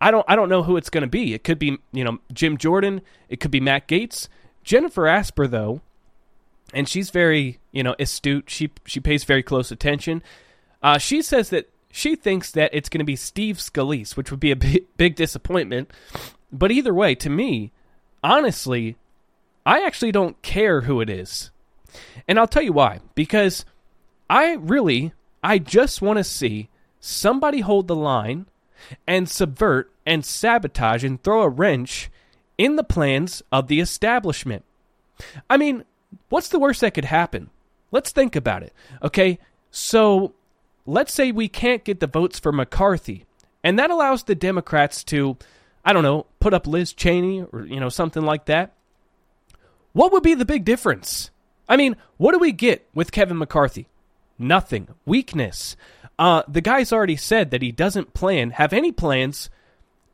[0.00, 1.34] I don't I don't know who it's going to be.
[1.34, 3.02] It could be you know Jim Jordan.
[3.28, 4.28] It could be Matt Gaetz.
[4.64, 5.80] Jennifer Asper though,
[6.72, 8.50] and she's very you know astute.
[8.50, 10.22] She she pays very close attention.
[10.82, 14.40] Uh, she says that she thinks that it's going to be Steve Scalise, which would
[14.40, 15.90] be a big, big disappointment.
[16.50, 17.70] But either way, to me,
[18.24, 18.96] honestly,
[19.64, 21.50] I actually don't care who it is.
[22.26, 23.00] And I'll tell you why.
[23.14, 23.64] Because
[24.28, 25.12] I really,
[25.44, 28.46] I just want to see somebody hold the line
[29.06, 32.10] and subvert and sabotage and throw a wrench
[32.58, 34.64] in the plans of the establishment.
[35.48, 35.84] I mean,
[36.28, 37.50] what's the worst that could happen?
[37.90, 38.72] Let's think about it.
[39.02, 39.38] Okay,
[39.70, 40.34] so
[40.86, 43.26] let's say we can't get the votes for McCarthy,
[43.62, 45.36] and that allows the Democrats to,
[45.84, 48.72] I don't know, put up Liz Cheney or, you know, something like that.
[49.92, 51.30] What would be the big difference?
[51.68, 53.86] I mean, what do we get with Kevin McCarthy?
[54.38, 54.88] Nothing.
[55.04, 55.76] Weakness.
[56.18, 59.50] Uh, the guy's already said that he doesn't plan, have any plans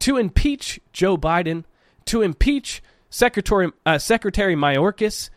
[0.01, 1.65] to impeach Joe Biden,
[2.09, 5.31] to impeach Secretary uh, Secretary Mayorkas,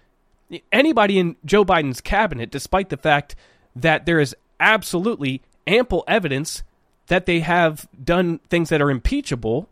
[0.71, 3.35] anybody in Joe Biden's cabinet, despite the fact
[3.75, 6.63] that there is absolutely ample evidence
[7.07, 9.69] that they have done things that are impeachable.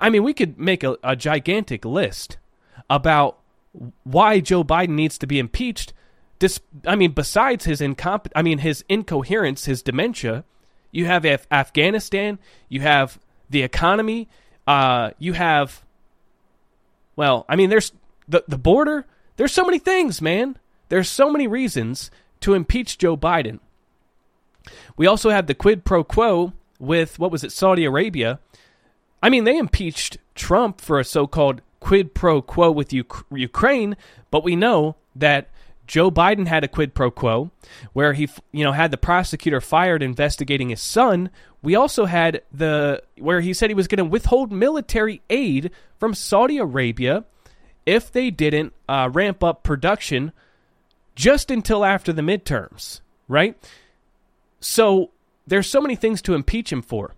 [0.00, 2.38] I mean, we could make a, a gigantic list
[2.88, 3.38] about
[4.04, 5.92] why Joe Biden needs to be impeached.
[6.38, 10.44] Dis- I mean, besides his incomp- I mean his incoherence, his dementia,
[10.90, 13.18] you have Af- Afghanistan, you have
[13.50, 14.28] the economy,
[14.66, 15.84] uh, you have,
[17.16, 17.92] well, I mean, there's
[18.28, 19.06] the the border.
[19.36, 20.56] There's so many things, man.
[20.88, 23.58] There's so many reasons to impeach Joe Biden.
[24.96, 28.40] We also have the quid pro quo with, what was it, Saudi Arabia.
[29.22, 33.96] I mean, they impeached Trump for a so called quid pro quo with U- Ukraine,
[34.30, 35.48] but we know that
[35.86, 37.50] Joe Biden had a quid pro quo
[37.92, 41.30] where he, you know, had the prosecutor fired investigating his son.
[41.62, 46.14] We also had the where he said he was going to withhold military aid from
[46.14, 47.24] Saudi Arabia
[47.84, 50.32] if they didn't uh, ramp up production
[51.14, 53.56] just until after the midterms, right?
[54.60, 55.10] So
[55.46, 57.14] there's so many things to impeach him for.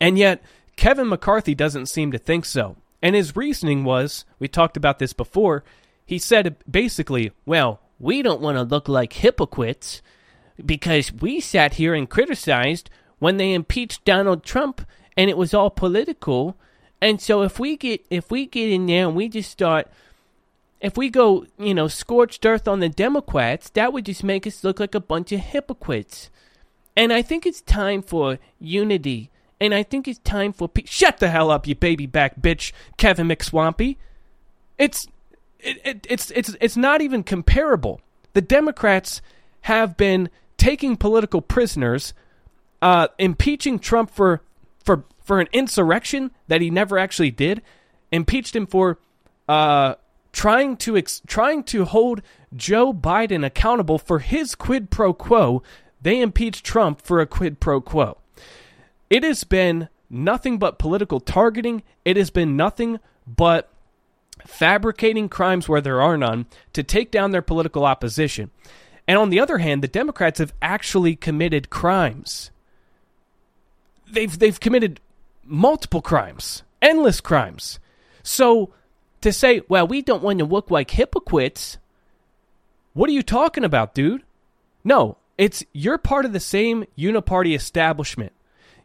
[0.00, 0.42] And yet,
[0.76, 2.76] Kevin McCarthy doesn't seem to think so.
[3.02, 5.64] And his reasoning was we talked about this before.
[6.12, 10.02] He said basically, well, we don't want to look like hypocrites
[10.62, 15.70] because we sat here and criticized when they impeached Donald Trump and it was all
[15.70, 16.58] political.
[17.00, 19.88] And so if we get if we get in there and we just start
[20.82, 24.62] if we go, you know, scorched earth on the Democrats, that would just make us
[24.62, 26.28] look like a bunch of hypocrites.
[26.94, 29.30] And I think it's time for unity.
[29.58, 32.72] And I think it's time for pe- shut the hell up, you baby back bitch,
[32.98, 33.96] Kevin McSwampy.
[34.76, 35.06] It's
[35.62, 38.00] it, it, it's it's it's not even comparable.
[38.34, 39.22] The Democrats
[39.62, 42.14] have been taking political prisoners,
[42.80, 44.42] uh, impeaching Trump for
[44.84, 47.62] for for an insurrection that he never actually did,
[48.10, 48.98] impeached him for
[49.48, 49.94] uh,
[50.32, 52.22] trying to ex- trying to hold
[52.54, 55.62] Joe Biden accountable for his quid pro quo,
[56.00, 58.18] they impeached Trump for a quid pro quo.
[59.08, 61.82] It has been nothing but political targeting.
[62.04, 63.71] It has been nothing but
[64.46, 68.50] fabricating crimes where there are none to take down their political opposition.
[69.06, 72.50] And on the other hand, the Democrats have actually committed crimes.
[74.10, 75.00] They've they've committed
[75.44, 77.80] multiple crimes, endless crimes.
[78.22, 78.72] So
[79.22, 81.78] to say, well, we don't want to look like hypocrites.
[82.92, 84.22] What are you talking about, dude?
[84.84, 88.32] No, it's you're part of the same uniparty establishment.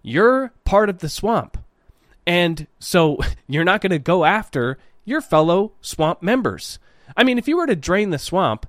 [0.02, 1.58] You're part of the swamp.
[2.26, 6.80] And so you're not going to go after your fellow swamp members.
[7.16, 8.68] I mean, if you were to drain the swamp,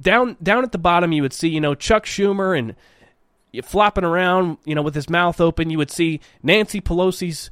[0.00, 2.76] down down at the bottom you would see, you know, Chuck Schumer and
[3.64, 7.50] flopping around, you know, with his mouth open, you would see Nancy Pelosi's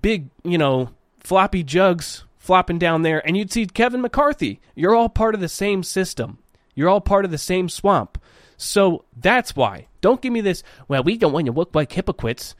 [0.00, 4.60] big, you know, floppy jugs flopping down there, and you'd see Kevin McCarthy.
[4.74, 6.38] You're all part of the same system.
[6.74, 8.16] You're all part of the same swamp.
[8.56, 9.88] So that's why.
[10.00, 12.54] Don't give me this, well, we don't want to look like hypocrites.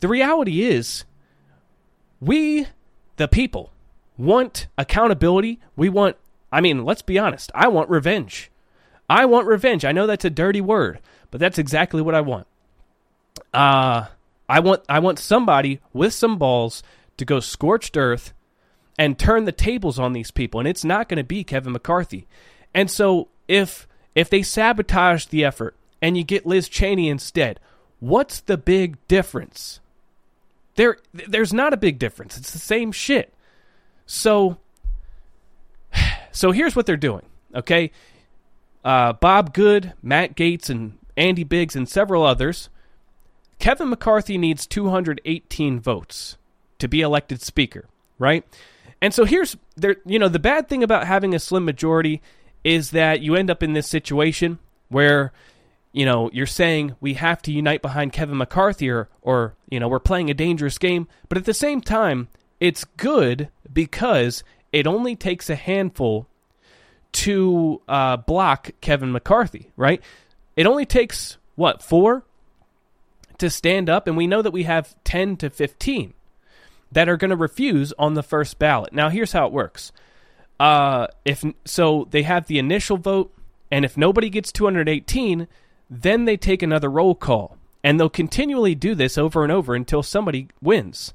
[0.00, 1.04] The reality is,
[2.20, 2.66] we,
[3.16, 3.72] the people,
[4.16, 5.60] want accountability.
[5.76, 6.16] We want,
[6.52, 8.50] I mean, let's be honest, I want revenge.
[9.08, 9.84] I want revenge.
[9.84, 11.00] I know that's a dirty word,
[11.30, 12.46] but that's exactly what I want.
[13.52, 14.06] Uh,
[14.48, 16.82] I want I want somebody with some balls
[17.16, 18.32] to go scorched earth
[18.98, 22.26] and turn the tables on these people, and it's not going to be Kevin McCarthy.
[22.74, 27.58] And so if if they sabotage the effort and you get Liz Cheney instead,
[28.00, 29.80] what's the big difference?
[30.76, 32.36] There there's not a big difference.
[32.36, 33.32] It's the same shit.
[34.06, 34.58] So
[36.32, 37.22] so here's what they're doing.
[37.54, 37.90] Okay,
[38.84, 42.68] uh, Bob Good, Matt Gaetz, and Andy Biggs, and several others.
[43.58, 46.36] Kevin McCarthy needs 218 votes
[46.78, 47.86] to be elected Speaker,
[48.18, 48.44] right?
[49.00, 49.96] And so here's there.
[50.04, 52.20] You know, the bad thing about having a slim majority
[52.64, 55.32] is that you end up in this situation where
[55.92, 59.88] you know you're saying we have to unite behind Kevin McCarthy or, or you know
[59.88, 62.28] we're playing a dangerous game, but at the same time
[62.60, 66.26] it's good because it only takes a handful
[67.12, 70.02] to uh, block Kevin McCarthy, right?
[70.56, 72.24] It only takes what four
[73.38, 76.14] to stand up, and we know that we have ten to fifteen
[76.94, 78.92] that are going to refuse on the first ballot.
[78.92, 79.92] Now, here's how it works.
[80.58, 83.34] Uh, if so, they have the initial vote,
[83.70, 85.48] and if nobody gets 218,
[85.90, 90.02] then they take another roll call, and they'll continually do this over and over until
[90.02, 91.12] somebody wins.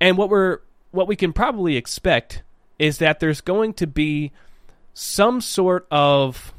[0.00, 0.58] And what we're
[0.90, 2.42] what we can probably expect
[2.78, 4.32] is that there's going to be
[4.94, 6.54] some sort of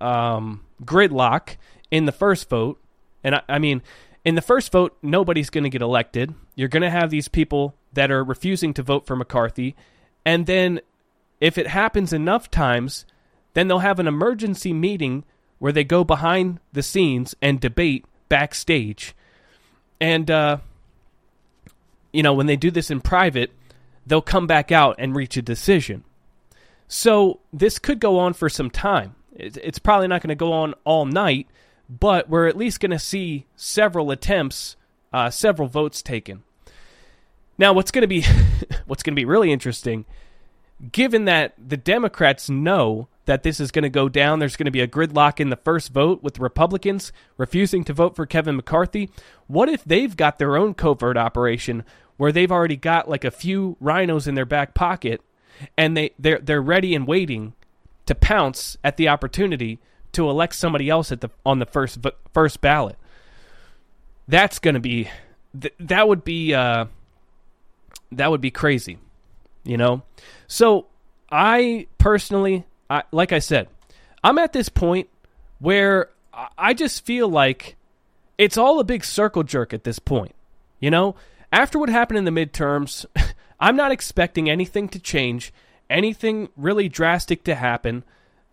[0.00, 1.56] um, gridlock
[1.90, 2.80] in the first vote,
[3.22, 3.82] and I, I mean,
[4.24, 6.34] in the first vote, nobody's going to get elected.
[6.54, 9.76] You're going to have these people that are refusing to vote for McCarthy,
[10.24, 10.80] and then
[11.40, 13.04] if it happens enough times,
[13.54, 15.24] then they'll have an emergency meeting
[15.58, 19.14] where they go behind the scenes and debate backstage.
[20.00, 20.58] And, uh,
[22.14, 23.50] you know, when they do this in private,
[24.06, 26.04] they'll come back out and reach a decision.
[26.86, 29.16] So this could go on for some time.
[29.32, 31.48] It's probably not going to go on all night,
[31.90, 34.76] but we're at least going to see several attempts,
[35.12, 36.44] uh, several votes taken.
[37.58, 38.24] Now, what's going to be
[38.86, 40.04] what's going to be really interesting,
[40.92, 44.70] given that the Democrats know that this is going to go down, there's going to
[44.70, 49.10] be a gridlock in the first vote with Republicans refusing to vote for Kevin McCarthy.
[49.46, 51.84] What if they've got their own covert operation
[52.16, 55.20] where they've already got like a few RINOs in their back pocket
[55.76, 57.54] and they they're they're ready and waiting
[58.06, 59.78] to pounce at the opportunity
[60.12, 61.98] to elect somebody else at the on the first
[62.32, 62.96] first ballot.
[64.26, 65.10] That's going to be
[65.58, 66.86] th- that would be uh,
[68.12, 68.98] that would be crazy,
[69.64, 70.02] you know.
[70.46, 70.86] So
[71.30, 73.68] I personally, I, like I said,
[74.22, 75.08] I'm at this point
[75.58, 76.10] where
[76.58, 77.76] I just feel like
[78.38, 80.34] it's all a big circle jerk at this point.
[80.80, 81.16] You know,
[81.54, 83.06] after what happened in the midterms,
[83.60, 85.52] I'm not expecting anything to change,
[85.88, 88.02] anything really drastic to happen,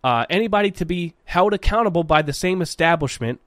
[0.04, 3.40] uh, anybody to be held accountable by the same establishment.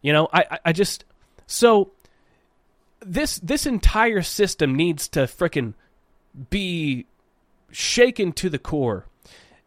[0.00, 1.04] You know, I, I just
[1.46, 1.90] so
[3.00, 5.74] this this entire system needs to fricking
[6.48, 7.06] be
[7.72, 9.06] shaken to the core,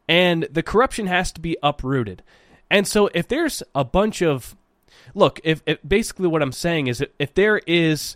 [0.07, 2.23] and the corruption has to be uprooted.
[2.71, 4.55] And so, if there's a bunch of
[5.13, 8.15] look, if, if basically what I'm saying is, if there is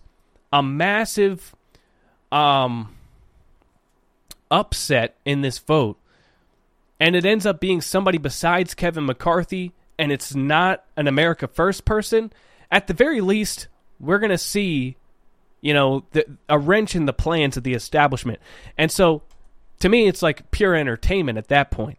[0.51, 1.55] a massive
[2.31, 2.93] um
[4.49, 5.97] upset in this vote,
[6.99, 11.85] and it ends up being somebody besides Kevin McCarthy, and it's not an America First
[11.85, 12.31] person,
[12.71, 13.67] at the very least,
[13.99, 14.95] we're going to see,
[15.61, 18.39] you know, the, a wrench in the plans of the establishment.
[18.77, 19.21] And so,
[19.79, 21.97] to me, it's like pure entertainment at that point.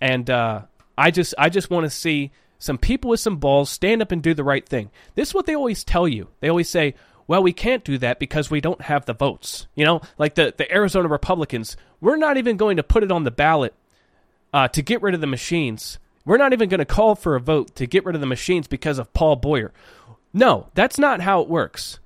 [0.00, 0.62] And uh,
[0.96, 4.22] I just, I just want to see some people with some balls stand up and
[4.22, 4.90] do the right thing.
[5.14, 6.28] This is what they always tell you.
[6.40, 6.94] They always say,
[7.28, 9.68] well, we can't do that because we don't have the votes.
[9.74, 13.22] You know, like the, the Arizona Republicans, we're not even going to put it on
[13.22, 13.74] the ballot
[14.52, 15.98] uh, to get rid of the machines.
[16.24, 18.66] We're not even going to call for a vote to get rid of the machines
[18.66, 19.72] because of Paul Boyer.
[20.32, 22.00] No, that's not how it works.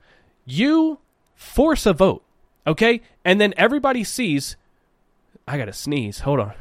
[0.44, 0.98] You
[1.37, 2.25] force a vote,
[2.66, 3.00] okay?
[3.25, 4.56] And then everybody sees.
[5.46, 6.20] I got to sneeze.
[6.20, 6.52] Hold on.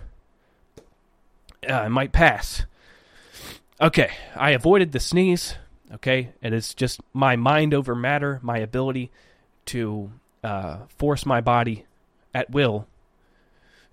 [1.68, 2.66] Uh, I might pass.
[3.80, 5.56] Okay, I avoided the sneeze.
[5.94, 9.12] Okay, and it is just my mind over matter, my ability
[9.66, 10.12] to
[10.44, 11.86] uh, force my body
[12.34, 12.88] at will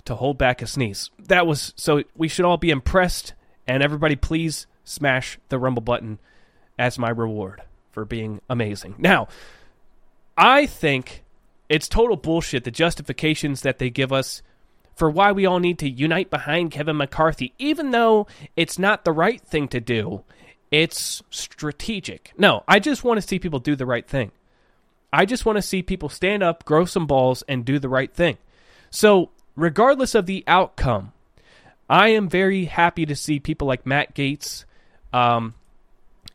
[0.04, 1.10] to hold back a sneeze.
[1.18, 3.34] That was so we should all be impressed,
[3.66, 6.18] and everybody please smash the rumble button
[6.78, 8.94] as my reward for being amazing.
[8.98, 9.28] Now,
[10.36, 11.24] I think
[11.68, 14.42] it's total bullshit the justifications that they give us
[14.94, 18.26] for why we all need to unite behind Kevin McCarthy, even though
[18.56, 20.24] it's not the right thing to do
[20.70, 22.32] it's strategic.
[22.36, 24.32] No, I just want to see people do the right thing.
[25.12, 28.12] I just want to see people stand up, grow some balls, and do the right
[28.12, 28.36] thing.
[28.90, 31.12] So, regardless of the outcome,
[31.88, 34.64] I am very happy to see people like Matt Gaetz,
[35.12, 35.54] um,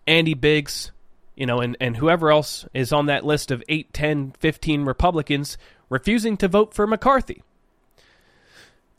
[0.07, 0.91] Andy Biggs,
[1.35, 5.57] you know, and, and whoever else is on that list of 8, 10, 15 Republicans
[5.89, 7.43] refusing to vote for McCarthy.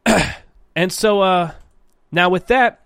[0.76, 1.51] and so, uh,
[2.12, 2.80] now with that,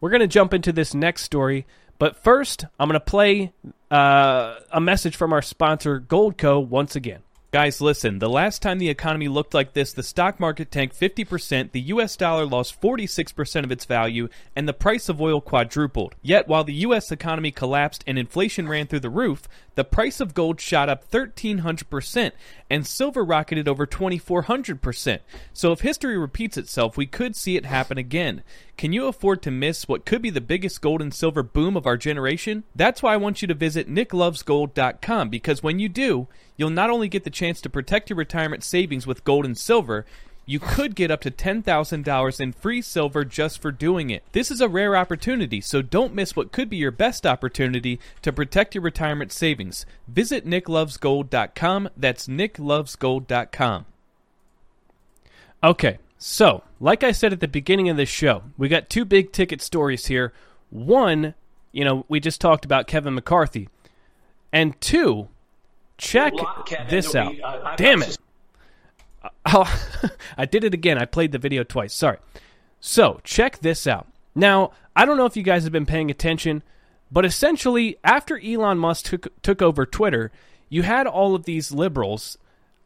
[0.00, 1.66] we're going to jump into this next story.
[2.04, 3.54] But first, I'm going to play
[3.90, 7.22] uh, a message from our sponsor, Goldco, once again.
[7.54, 11.70] Guys, listen, the last time the economy looked like this, the stock market tanked 50%,
[11.70, 16.16] the US dollar lost 46% of its value, and the price of oil quadrupled.
[16.20, 19.46] Yet, while the US economy collapsed and inflation ran through the roof,
[19.76, 22.32] the price of gold shot up 1300%,
[22.68, 25.20] and silver rocketed over 2400%.
[25.52, 28.42] So, if history repeats itself, we could see it happen again.
[28.76, 31.86] Can you afford to miss what could be the biggest gold and silver boom of
[31.86, 32.64] our generation?
[32.74, 36.26] That's why I want you to visit nicklovesgold.com because when you do,
[36.56, 40.04] you'll not only get the chance to protect your retirement savings with gold and silver,
[40.46, 44.22] you could get up to $10,000 in free silver just for doing it.
[44.32, 48.32] This is a rare opportunity, so don't miss what could be your best opportunity to
[48.32, 49.86] protect your retirement savings.
[50.06, 51.88] Visit nicklovesgold.com.
[51.96, 53.86] That's nicklovesgold.com.
[55.62, 59.32] Okay, so, like I said at the beginning of this show, we got two big
[59.32, 60.32] ticket stories here.
[60.68, 61.34] One,
[61.72, 63.68] you know, we just talked about Kevin McCarthy.
[64.52, 65.28] And two,
[66.04, 66.32] check
[66.88, 67.34] this out.
[67.42, 68.18] uh, Damn it.
[69.46, 69.70] Oh,
[70.36, 70.98] I did it again.
[70.98, 71.94] I played the video twice.
[71.94, 72.18] Sorry.
[72.80, 74.06] So, check this out.
[74.34, 76.62] Now, I don't know if you guys have been paying attention,
[77.10, 80.30] but essentially, after Elon Musk took, took over Twitter,
[80.68, 82.36] you had all of these liberals,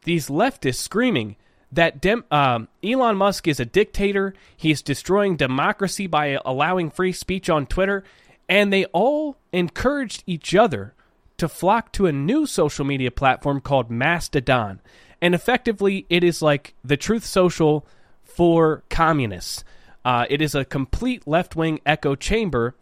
[0.03, 1.35] these leftists screaming
[1.71, 4.33] that Dem- um, Elon Musk is a dictator.
[4.55, 8.03] He's destroying democracy by allowing free speech on Twitter.
[8.47, 10.93] And they all encouraged each other
[11.39, 14.79] to flock to a new social media platform called Mastodon.
[15.21, 17.85] And effectively, it is like the Truth Social
[18.23, 19.63] for communists.
[20.05, 22.75] Uh, it is a complete left wing echo chamber.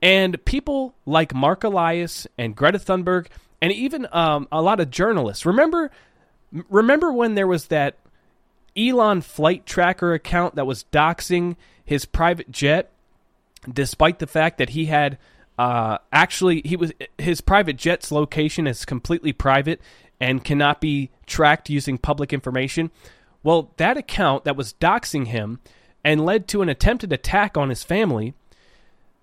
[0.00, 3.26] And people like Marc Elias and Greta Thunberg,
[3.60, 5.46] and even um, a lot of journalists.
[5.46, 5.90] Remember,
[6.68, 7.96] remember when there was that
[8.76, 12.92] Elon flight tracker account that was doxing his private jet,
[13.70, 15.18] despite the fact that he had
[15.58, 19.80] uh, actually he was his private jet's location is completely private
[20.20, 22.90] and cannot be tracked using public information.
[23.42, 25.60] Well, that account that was doxing him
[26.04, 28.34] and led to an attempted attack on his family,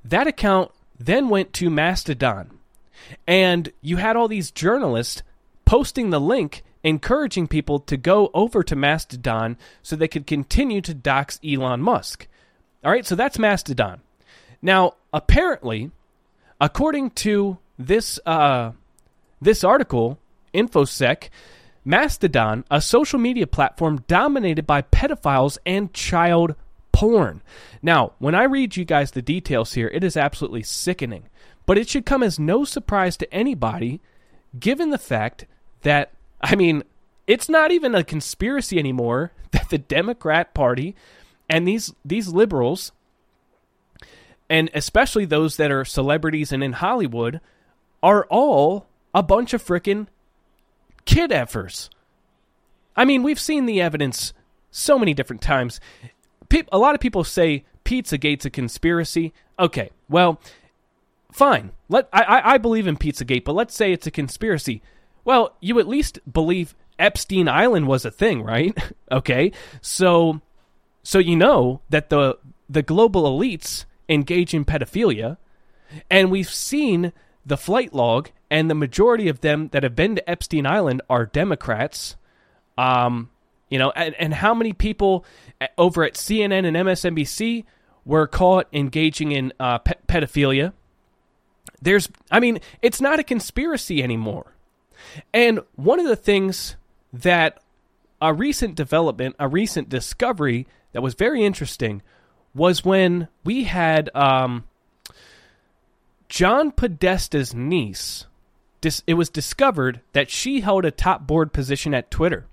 [0.04, 2.60] that account then went to Mastodon.
[3.28, 5.24] And you had all these journalists
[5.66, 10.94] posting the link encouraging people to go over to Mastodon so they could continue to
[10.94, 12.28] dox Elon Musk.
[12.84, 14.02] All right, so that's Mastodon.
[14.62, 15.92] Now, apparently,
[16.64, 18.72] according to this uh,
[19.42, 20.18] this article,
[20.54, 21.28] InfoSec,
[21.84, 26.56] Mastodon, a social media platform dominated by pedophiles and child
[26.94, 27.42] porn.
[27.82, 31.24] Now, when I read you guys the details here, it is absolutely sickening.
[31.66, 34.00] But it should come as no surprise to anybody,
[34.58, 35.46] given the fact
[35.82, 36.84] that I mean,
[37.28, 40.96] it's not even a conspiracy anymore that the Democrat Party
[41.50, 42.94] and these these liberals
[44.54, 47.42] and especially those that are celebrities and in Hollywood
[48.04, 50.06] are all a bunch of frickin'
[51.06, 51.90] kid effers.
[52.96, 54.32] I mean, we've seen the evidence
[54.70, 55.80] so many different times.
[56.72, 59.34] a lot of people say Pizzagate's a conspiracy.
[59.58, 60.40] Okay, well,
[61.32, 61.72] fine.
[61.90, 64.84] Let I, I believe in Pizzagate, but let's say it's a conspiracy.
[65.26, 68.78] Well, you at least believe Epstein Island was a thing, right?
[69.12, 69.52] okay.
[69.82, 70.42] So
[71.02, 72.38] so you know that the
[72.70, 75.38] the global elites engage in pedophilia
[76.10, 77.14] and we've seen
[77.46, 81.26] the flight log and the majority of them that have been to Epstein Island are
[81.26, 82.16] Democrats.
[82.78, 83.30] Um,
[83.70, 85.26] you know, and, and how many people
[85.78, 87.66] over at CNN and MSNBC
[88.06, 90.74] were caught engaging in uh, pe- pedophilia?
[91.82, 94.56] There's, I mean, it's not a conspiracy anymore.
[95.34, 96.76] And one of the things
[97.12, 97.60] that
[98.22, 102.02] a recent development, a recent discovery that was very interesting
[102.56, 104.66] was when we had um,
[106.30, 108.26] John Podesta's niece.
[109.08, 112.46] it was discovered that she held a top board position at Twitter.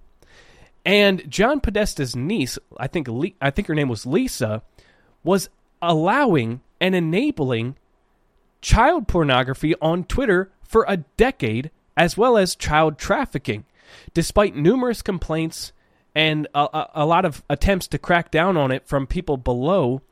[0.85, 3.09] And John Podesta's niece, I think
[3.41, 4.63] I think her name was Lisa,
[5.23, 5.51] was
[5.83, 7.77] allowing and enabling
[8.63, 13.65] child pornography on Twitter for a decade as well as child trafficking.
[14.15, 15.73] Despite numerous complaints
[16.15, 20.03] and a, a, lot of attempts to crack down on it from people below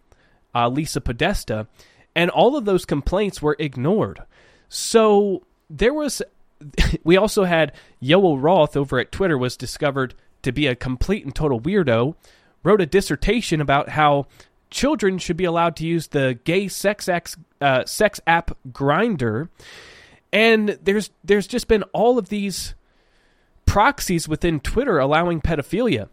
[0.55, 1.66] uh, Lisa Podesta,
[2.14, 4.22] and all of those complaints were ignored.
[4.68, 6.22] So there was
[7.05, 7.72] we also had
[8.03, 12.14] Yoel Roth over at Twitter was discovered to be a complete and total weirdo.
[12.64, 14.26] Wrote a dissertation about how
[14.70, 19.49] children should be allowed to use the gay sex, ex, uh, sex app Grindr,
[20.32, 22.74] and there's there's just been all of these
[23.69, 26.09] proxies within Twitter allowing pedophilia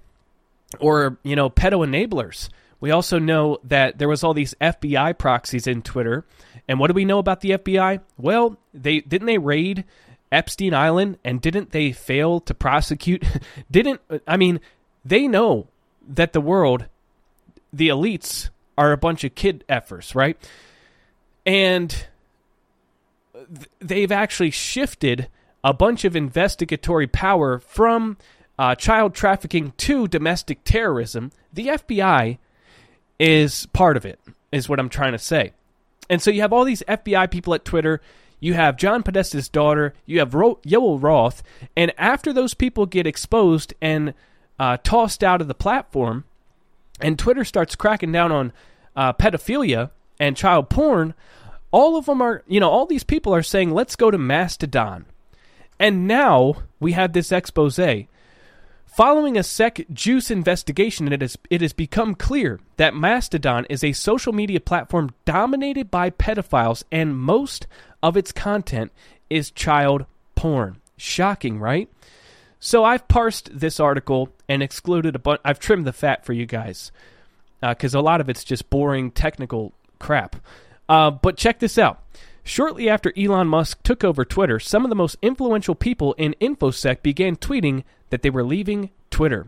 [0.79, 2.49] or you know pedo enablers.
[2.81, 6.25] We also know that there was all these FBI proxies in Twitter.
[6.67, 8.01] And what do we know about the FBI?
[8.17, 9.85] Well, they didn't they raid
[10.31, 13.23] Epstein Island and didn't they fail to prosecute
[13.71, 14.59] didn't I mean,
[15.03, 15.67] they know
[16.07, 16.85] that the world
[17.71, 20.37] the elites are a bunch of kid effers, right?
[21.45, 22.05] And
[23.79, 25.29] they've actually shifted
[25.65, 28.17] a bunch of investigatory power from
[28.59, 31.31] uh, child trafficking to domestic terrorism.
[31.51, 32.37] The FBI
[33.19, 34.19] is part of it,
[34.51, 35.53] is what I'm trying to say.
[36.07, 37.99] And so you have all these FBI people at Twitter.
[38.39, 39.95] You have John Podesta's daughter.
[40.05, 41.41] You have Ro- Yoel Roth.
[41.75, 44.13] And after those people get exposed and
[44.59, 46.25] uh, tossed out of the platform,
[47.01, 48.53] and Twitter starts cracking down on
[48.95, 49.89] uh, pedophilia
[50.19, 51.15] and child porn,
[51.71, 55.05] all of them are, you know, all these people are saying, let's go to Mastodon.
[55.79, 57.79] And now we have this expose.
[58.85, 64.31] Following a Secjuice investigation, it has, it has become clear that Mastodon is a social
[64.31, 67.67] media platform dominated by pedophiles, and most
[68.01, 68.93] of its content
[69.29, 70.05] is child
[70.35, 70.77] porn.
[70.95, 71.89] Shocking, right?
[72.59, 75.41] So I've parsed this article and excluded a bunch.
[75.43, 76.91] I've trimmed the fat for you guys
[77.59, 80.37] because uh, a lot of it's just boring technical crap.
[80.87, 82.01] Uh, but check this out.
[82.47, 87.01] Shortly after Elon Musk took over Twitter, some of the most influential people in InfoSec
[87.01, 89.47] began tweeting that they were leaving Twitter.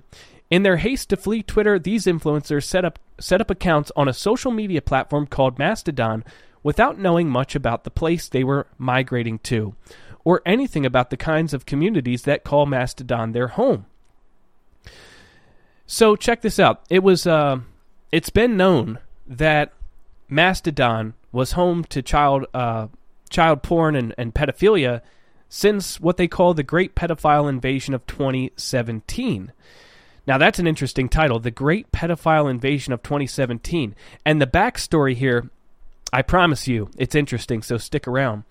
[0.50, 4.14] In their haste to flee Twitter, these influencers set up set up accounts on a
[4.14, 6.24] social media platform called Mastodon
[6.64, 9.76] without knowing much about the place they were migrating to
[10.24, 13.86] or anything about the kinds of communities that call Mastodon their home.
[15.86, 16.84] So check this out.
[16.90, 17.60] It was uh,
[18.12, 19.72] it's been known that
[20.28, 22.88] Mastodon was home to child uh,
[23.30, 25.02] child porn and, and pedophilia
[25.48, 29.52] since what they call the Great Pedophile Invasion of 2017.
[30.26, 33.96] Now, that's an interesting title, The Great Pedophile Invasion of 2017.
[34.26, 35.50] And the backstory here,
[36.12, 38.44] I promise you, it's interesting, so stick around.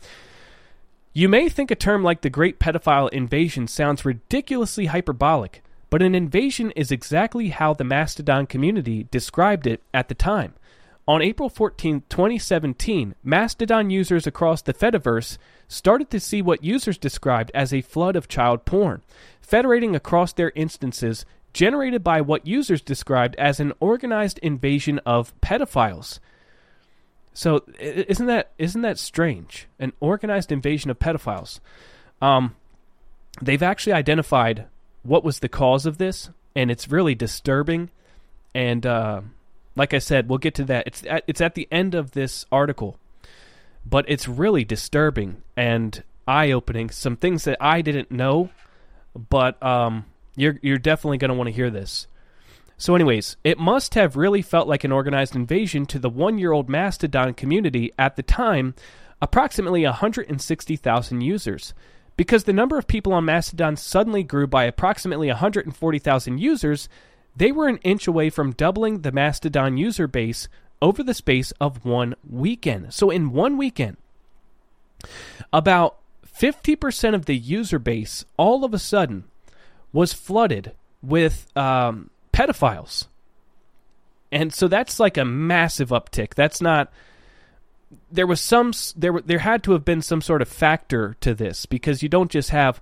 [1.12, 6.14] You may think a term like the Great Pedophile Invasion sounds ridiculously hyperbolic, but an
[6.14, 10.54] invasion is exactly how the Mastodon community described it at the time.
[11.08, 15.38] On April 14, 2017, Mastodon users across the Fediverse
[15.68, 19.02] started to see what users described as a flood of child porn,
[19.40, 26.18] federating across their instances generated by what users described as an organized invasion of pedophiles.
[27.32, 29.66] So isn't that isn't that strange?
[29.78, 31.60] An organized invasion of pedophiles.
[32.20, 32.56] Um,
[33.40, 34.66] they've actually identified
[35.02, 37.90] what was the cause of this, and it's really disturbing.
[38.54, 39.20] And uh,
[39.76, 40.86] like I said, we'll get to that.
[40.86, 42.98] It's at, it's at the end of this article,
[43.84, 46.90] but it's really disturbing and eye opening.
[46.90, 48.50] Some things that I didn't know,
[49.14, 52.06] but um, you're you're definitely going to want to hear this.
[52.78, 56.52] So, anyways, it must have really felt like an organized invasion to the one year
[56.52, 58.74] old Mastodon community at the time,
[59.20, 61.74] approximately 160,000 users.
[62.18, 66.88] Because the number of people on Mastodon suddenly grew by approximately 140,000 users,
[67.36, 70.48] they were an inch away from doubling the Mastodon user base
[70.80, 72.92] over the space of one weekend.
[72.94, 73.96] So, in one weekend,
[75.52, 79.24] about 50% of the user base all of a sudden
[79.92, 80.72] was flooded
[81.02, 83.06] with um, pedophiles.
[84.32, 86.34] And so that's like a massive uptick.
[86.34, 86.92] That's not
[88.10, 91.66] there was some there there had to have been some sort of factor to this
[91.66, 92.80] because you don't just have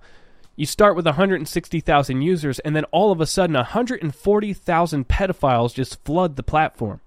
[0.55, 6.35] you start with 160,000 users, and then all of a sudden, 140,000 pedophiles just flood
[6.35, 7.01] the platform.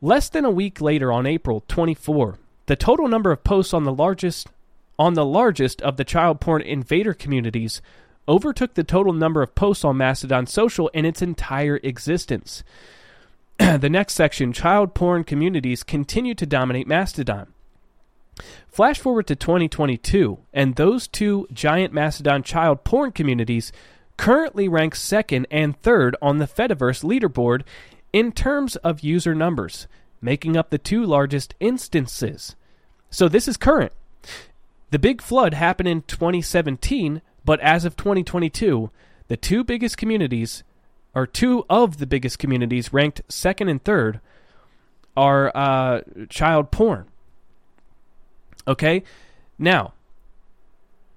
[0.00, 3.92] Less than a week later, on April 24, the total number of posts on the
[3.92, 4.48] largest
[4.98, 7.82] on the largest of the child porn invader communities
[8.26, 12.64] overtook the total number of posts on Mastodon Social in its entire existence.
[13.58, 17.52] the next section, child porn communities continue to dominate Mastodon.
[18.68, 23.72] Flash forward to 2022, and those two giant Mastodon child porn communities
[24.16, 27.62] currently rank second and third on the Fediverse leaderboard
[28.12, 29.86] in terms of user numbers,
[30.20, 32.56] making up the two largest instances.
[33.10, 33.92] So this is current.
[34.90, 38.90] The big flood happened in 2017, but as of 2022,
[39.28, 40.62] the two biggest communities,
[41.14, 44.20] or two of the biggest communities ranked second and third,
[45.16, 47.06] are uh, child porn.
[48.66, 49.02] Okay?
[49.58, 49.94] Now,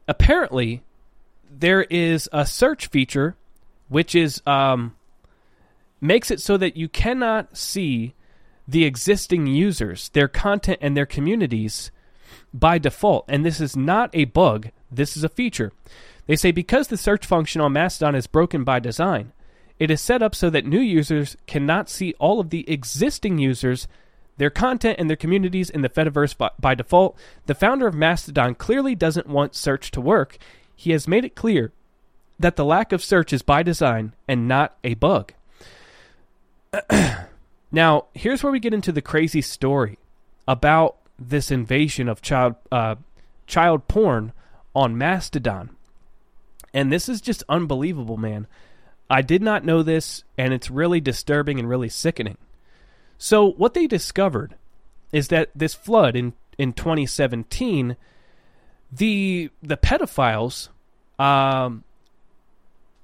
[0.07, 0.83] apparently
[1.49, 3.35] there is a search feature
[3.87, 4.95] which is um,
[5.99, 8.13] makes it so that you cannot see
[8.67, 11.91] the existing users, their content, and their communities
[12.53, 13.25] by default.
[13.27, 15.71] And this is not a bug, this is a feature.
[16.27, 19.33] They say because the search function on Mastodon is broken by design,
[19.79, 23.87] it is set up so that new users cannot see all of the existing users,
[24.39, 27.17] their content, and their communities in the Fediverse by, default.
[27.45, 30.37] The founder of Mastodon clearly doesn't want search to work.
[30.75, 31.73] He has made it clear
[32.39, 35.33] that the lack of search is by design and not a bug.
[37.71, 39.99] now, here's where we get into the crazy story
[40.47, 42.95] about this invasion of child uh,
[43.45, 44.31] child porn
[44.73, 45.71] on Mastodon.
[46.73, 48.47] And this is just unbelievable, man.
[49.09, 52.37] I did not know this, and it's really disturbing and really sickening.
[53.19, 54.55] So, what they discovered
[55.11, 57.97] is that this flood in, in 2017,
[58.91, 60.69] the the pedophiles
[61.19, 61.83] um,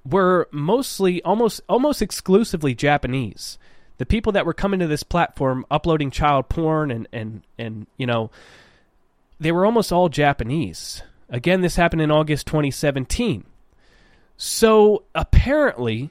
[0.04, 3.58] were mostly almost almost exclusively Japanese.
[3.98, 8.06] The people that were coming to this platform uploading child porn and and and you
[8.06, 8.30] know
[9.38, 11.02] they were almost all Japanese.
[11.28, 13.44] Again, this happened in August 2017.
[14.38, 16.10] So apparently,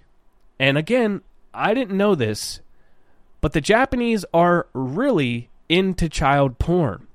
[0.60, 1.22] and again,
[1.54, 2.60] I didn't know this,
[3.46, 7.06] but the Japanese are really into child porn.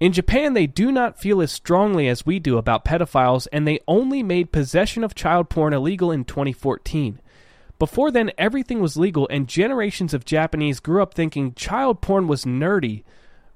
[0.00, 3.78] In Japan, they do not feel as strongly as we do about pedophiles, and they
[3.86, 7.20] only made possession of child porn illegal in 2014.
[7.78, 12.44] Before then, everything was legal, and generations of Japanese grew up thinking child porn was
[12.44, 13.04] nerdy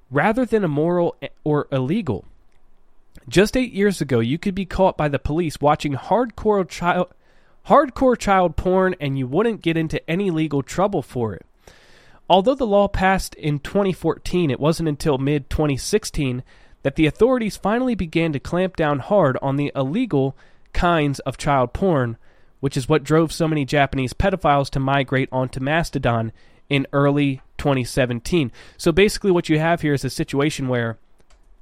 [0.09, 2.23] rather than immoral or illegal.
[3.27, 7.13] Just eight years ago, you could be caught by the police watching hardcore child,
[7.67, 11.45] hardcore child porn, and you wouldn't get into any legal trouble for it.
[12.29, 16.43] Although the law passed in 2014, it wasn't until mid 2016
[16.83, 20.37] that the authorities finally began to clamp down hard on the illegal
[20.71, 22.17] kinds of child porn,
[22.59, 26.31] which is what drove so many Japanese pedophiles to migrate onto Mastodon
[26.69, 28.51] in early 2017.
[28.77, 30.99] So basically, what you have here is a situation where,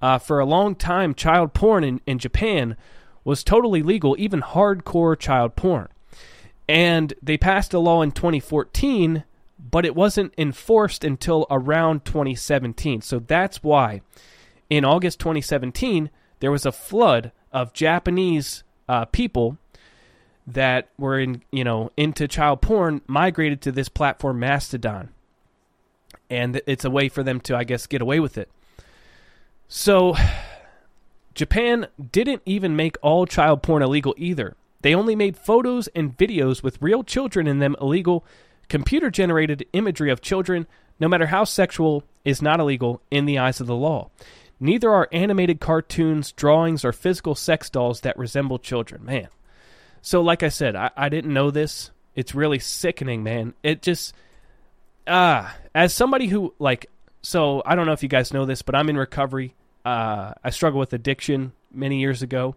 [0.01, 2.75] uh, for a long time, child porn in, in Japan
[3.23, 5.87] was totally legal, even hardcore child porn.
[6.67, 9.23] And they passed a law in 2014
[9.59, 13.01] but it wasn't enforced until around 2017.
[13.01, 14.01] So that's why
[14.69, 19.57] in August 2017 there was a flood of Japanese uh, people
[20.45, 25.09] that were in you know into child porn migrated to this platform Mastodon,
[26.29, 28.49] and it's a way for them to I guess get away with it.
[29.67, 30.15] So
[31.33, 34.55] Japan didn't even make all child porn illegal either.
[34.81, 38.23] They only made photos and videos with real children in them illegal
[38.69, 40.67] Computer generated imagery of children,
[40.99, 44.09] no matter how sexual, is not illegal in the eyes of the law.
[44.59, 49.05] Neither are animated cartoons, drawings, or physical sex dolls that resemble children.
[49.05, 49.27] Man.
[50.01, 51.91] So, like I said, I, I didn't know this.
[52.15, 53.53] It's really sickening, man.
[53.63, 54.13] It just.
[55.05, 55.53] Ah.
[55.53, 56.89] Uh, as somebody who, like.
[57.21, 59.53] So, I don't know if you guys know this, but I'm in recovery.
[59.85, 62.55] Uh, I struggled with addiction many years ago.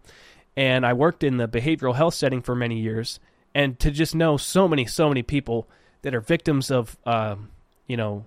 [0.57, 3.21] And I worked in the behavioral health setting for many years.
[3.55, 5.69] And to just know so many, so many people
[6.03, 7.51] that are victims of, um,
[7.87, 8.25] you know,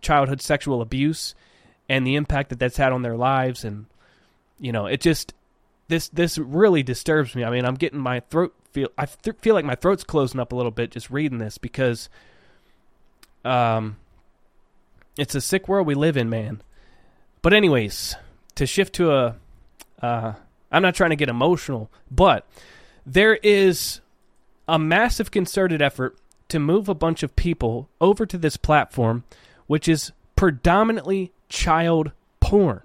[0.00, 1.34] childhood sexual abuse
[1.88, 3.86] and the impact that that's had on their lives, and
[4.58, 5.34] you know, it just
[5.88, 7.44] this this really disturbs me.
[7.44, 10.52] I mean, I'm getting my throat feel I th- feel like my throat's closing up
[10.52, 12.08] a little bit just reading this because,
[13.44, 13.96] um,
[15.16, 16.62] it's a sick world we live in, man.
[17.42, 18.16] But anyways,
[18.56, 19.36] to shift to a,
[20.02, 20.34] uh,
[20.70, 22.46] I'm not trying to get emotional, but
[23.06, 24.00] there is
[24.66, 26.18] a massive concerted effort
[26.48, 29.24] to move a bunch of people over to this platform,
[29.66, 32.82] which is predominantly child porn.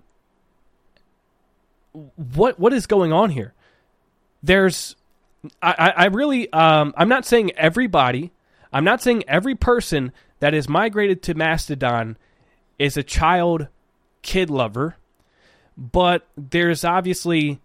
[2.16, 3.53] What what is going on here?
[4.41, 4.95] There's,
[5.62, 8.32] I, I really, um, I'm not saying everybody,
[8.74, 12.18] I'm not saying every person that is migrated to Mastodon
[12.80, 13.68] is a child
[14.24, 14.95] kid lover,
[15.78, 17.59] but there's obviously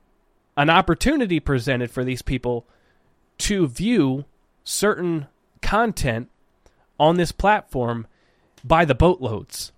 [0.56, 2.66] an opportunity presented for these people
[3.38, 4.24] to view
[4.64, 5.26] certain
[5.66, 6.30] content
[6.98, 8.06] on this platform
[8.64, 9.72] by the boatloads.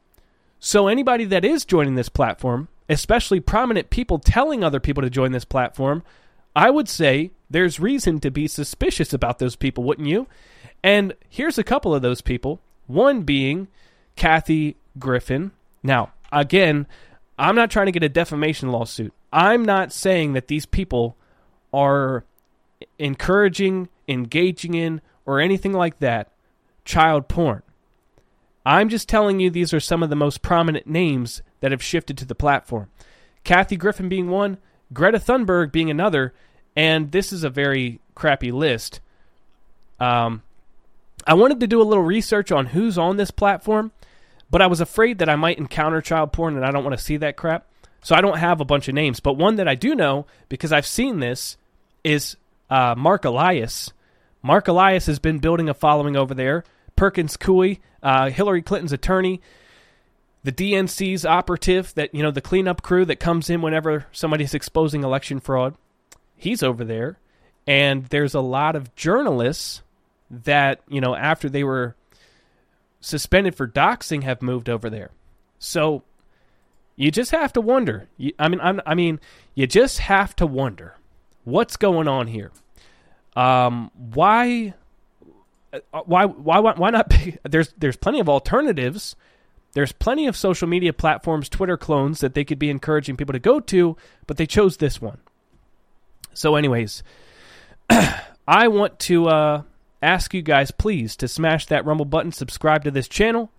[0.61, 5.33] So anybody that is joining this platform, especially prominent people telling other people to join
[5.33, 6.03] this platform,
[6.55, 10.27] I would say there's reason to be suspicious about those people, wouldn't you?
[10.85, 12.61] And here's a couple of those people.
[12.87, 13.69] One being
[14.15, 15.53] Kathy Griffin.
[15.83, 16.87] Now, again,
[17.39, 19.15] I'm not trying to get a defamation lawsuit.
[19.33, 21.17] I'm not saying that these people
[21.73, 22.25] are
[22.99, 26.33] encouraging, engaging in, or anything like that
[26.87, 27.63] child porn.
[28.65, 32.17] I'm just telling you these are some of the most prominent names that have shifted
[32.19, 32.89] to the platform.
[33.45, 34.57] Kathy Griffin being one,
[34.91, 36.33] Greta Thunberg being another,
[36.75, 39.01] and this is a very crappy list.
[40.01, 40.43] Um,
[41.27, 43.93] I wanted to do a little research on who's on this platform,
[44.51, 47.05] but I was afraid that I might encounter child porn, and I don't want to
[47.05, 47.67] see that crap.
[48.01, 49.21] So I don't have a bunch of names.
[49.21, 51.59] But one that I do know, because I've seen this,
[52.03, 52.37] is
[52.71, 53.93] uh, Marc Elias.
[54.49, 56.65] Marc Elias has been building a following over there.
[56.97, 59.43] Perkins Coie, uh, Hillary Clinton's attorney,
[60.43, 65.05] the DNC's operative, that you know, the cleanup crew that comes in whenever somebody's exposing
[65.05, 65.75] election fraud.
[66.35, 67.19] He's over there,
[67.67, 69.83] and there's a lot of journalists
[70.31, 71.95] that you know after they were
[73.03, 75.11] suspended for doxing have moved over there.
[75.59, 76.05] So
[76.97, 78.09] you just have to wonder.
[78.39, 79.21] I mean, i mean,
[79.55, 80.97] you just have to wonder
[81.45, 82.51] what's going on here.
[83.39, 84.75] Um, why,
[85.73, 87.13] uh, why, why, why not?
[87.45, 89.15] there's there's plenty of alternatives.
[89.75, 93.39] There's plenty of social media platforms, Twitter clones that they could be encouraging people to
[93.39, 95.19] go to, but they chose this one.
[96.35, 97.05] So, anyways,
[98.49, 99.63] I want to uh,
[100.03, 103.53] ask you guys, please, to smash that Rumble button, subscribe to this channel.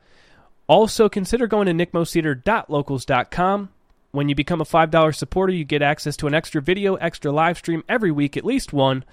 [0.67, 3.69] Also, consider going to nickmoseder.locals.com.
[4.11, 7.57] When you become a $5 supporter, you get access to an extra video, extra live
[7.59, 9.05] stream every week, at least one.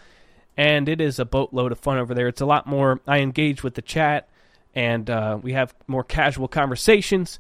[0.57, 2.29] And it is a boatload of fun over there.
[2.29, 3.01] It's a lot more.
[3.07, 4.29] I engage with the chat,
[4.75, 7.39] and uh, we have more casual conversations,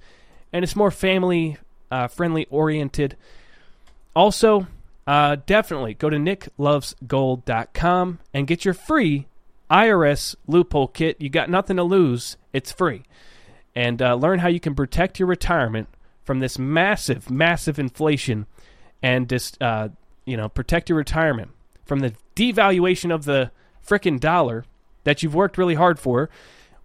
[0.52, 1.56] and it's more family
[1.90, 3.16] uh, friendly oriented.
[4.14, 4.66] Also,
[5.06, 9.26] uh, definitely go to nicklovesgold.com and get your free
[9.70, 11.20] IRS loophole kit.
[11.20, 12.36] You got nothing to lose.
[12.52, 13.02] It's free.
[13.74, 15.88] And uh, learn how you can protect your retirement
[16.24, 18.46] from this massive, massive inflation
[19.02, 19.90] and just, uh,
[20.24, 21.50] you know, protect your retirement
[21.84, 23.50] from the devaluation of the
[23.84, 24.64] frickin' dollar
[25.04, 26.30] that you've worked really hard for.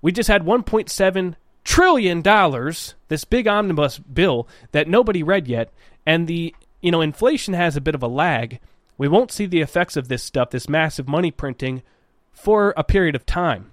[0.01, 5.71] We just had 1.7 trillion dollars, this big omnibus bill that nobody read yet,
[6.05, 8.59] and the you know inflation has a bit of a lag.
[8.97, 11.83] We won't see the effects of this stuff, this massive money printing
[12.31, 13.71] for a period of time.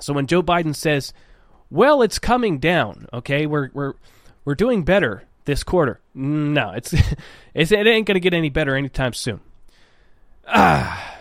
[0.00, 1.12] So when Joe Biden says,
[1.70, 3.94] "Well, it's coming down," okay, we're we're
[4.44, 6.00] we're doing better this quarter.
[6.14, 6.94] No, it's,
[7.54, 9.40] it's it ain't going to get any better anytime soon.
[10.46, 11.18] Ah.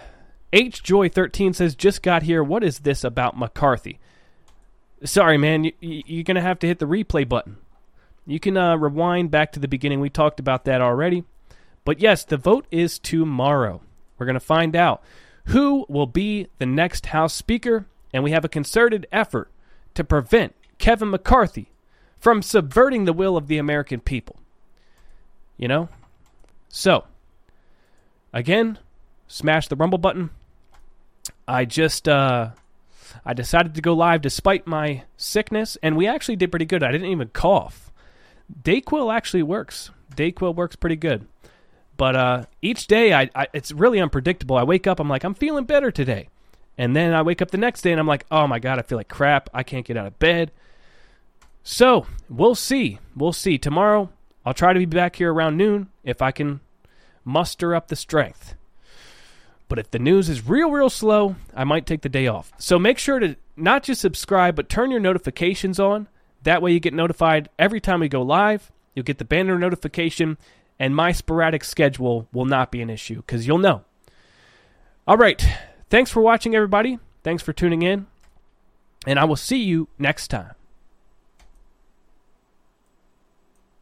[0.54, 2.44] H Joy 13 says, "Just got here.
[2.44, 4.00] What is this about McCarthy?"
[5.04, 5.64] Sorry, man.
[5.64, 7.58] You, you're going to have to hit the replay button.
[8.26, 10.00] You can uh, rewind back to the beginning.
[10.00, 11.24] We talked about that already.
[11.84, 13.82] But yes, the vote is tomorrow.
[14.18, 15.02] We're going to find out
[15.46, 19.50] who will be the next House Speaker, and we have a concerted effort
[19.96, 21.72] to prevent Kevin McCarthy
[22.20, 24.38] from subverting the will of the American people.
[25.58, 25.90] You know?
[26.70, 27.06] So,
[28.32, 28.78] again,
[29.32, 30.30] smash the rumble button.
[31.48, 32.50] I just uh
[33.26, 36.84] I decided to go live despite my sickness, and we actually did pretty good.
[36.84, 37.92] I didn't even cough.
[38.64, 39.92] Dayquil actually works.
[40.16, 41.28] Dayquil works pretty good.
[41.98, 44.58] But uh, each day, I, I, it's really unpredictable.
[44.58, 46.30] I wake up, I'm like, I'm feeling better today.
[46.78, 48.82] And then I wake up the next day and I'm like, oh my God, I
[48.82, 49.50] feel like crap.
[49.54, 50.52] I can't get out of bed.
[51.64, 53.00] So we'll see.
[53.16, 53.58] We'll see.
[53.58, 54.10] Tomorrow,
[54.46, 56.62] I'll try to be back here around noon if I can
[57.24, 58.56] muster up the strength.
[59.72, 62.52] But if the news is real, real slow, I might take the day off.
[62.58, 66.10] So make sure to not just subscribe, but turn your notifications on.
[66.44, 68.70] That way you get notified every time we go live.
[68.94, 70.38] You'll get the banner notification
[70.78, 73.86] and my sporadic schedule will not be an issue because you'll know.
[75.08, 75.42] All right.
[75.90, 77.00] Thanks for watching, everybody.
[77.24, 78.08] Thanks for tuning in.
[79.08, 80.52] And I will see you next time.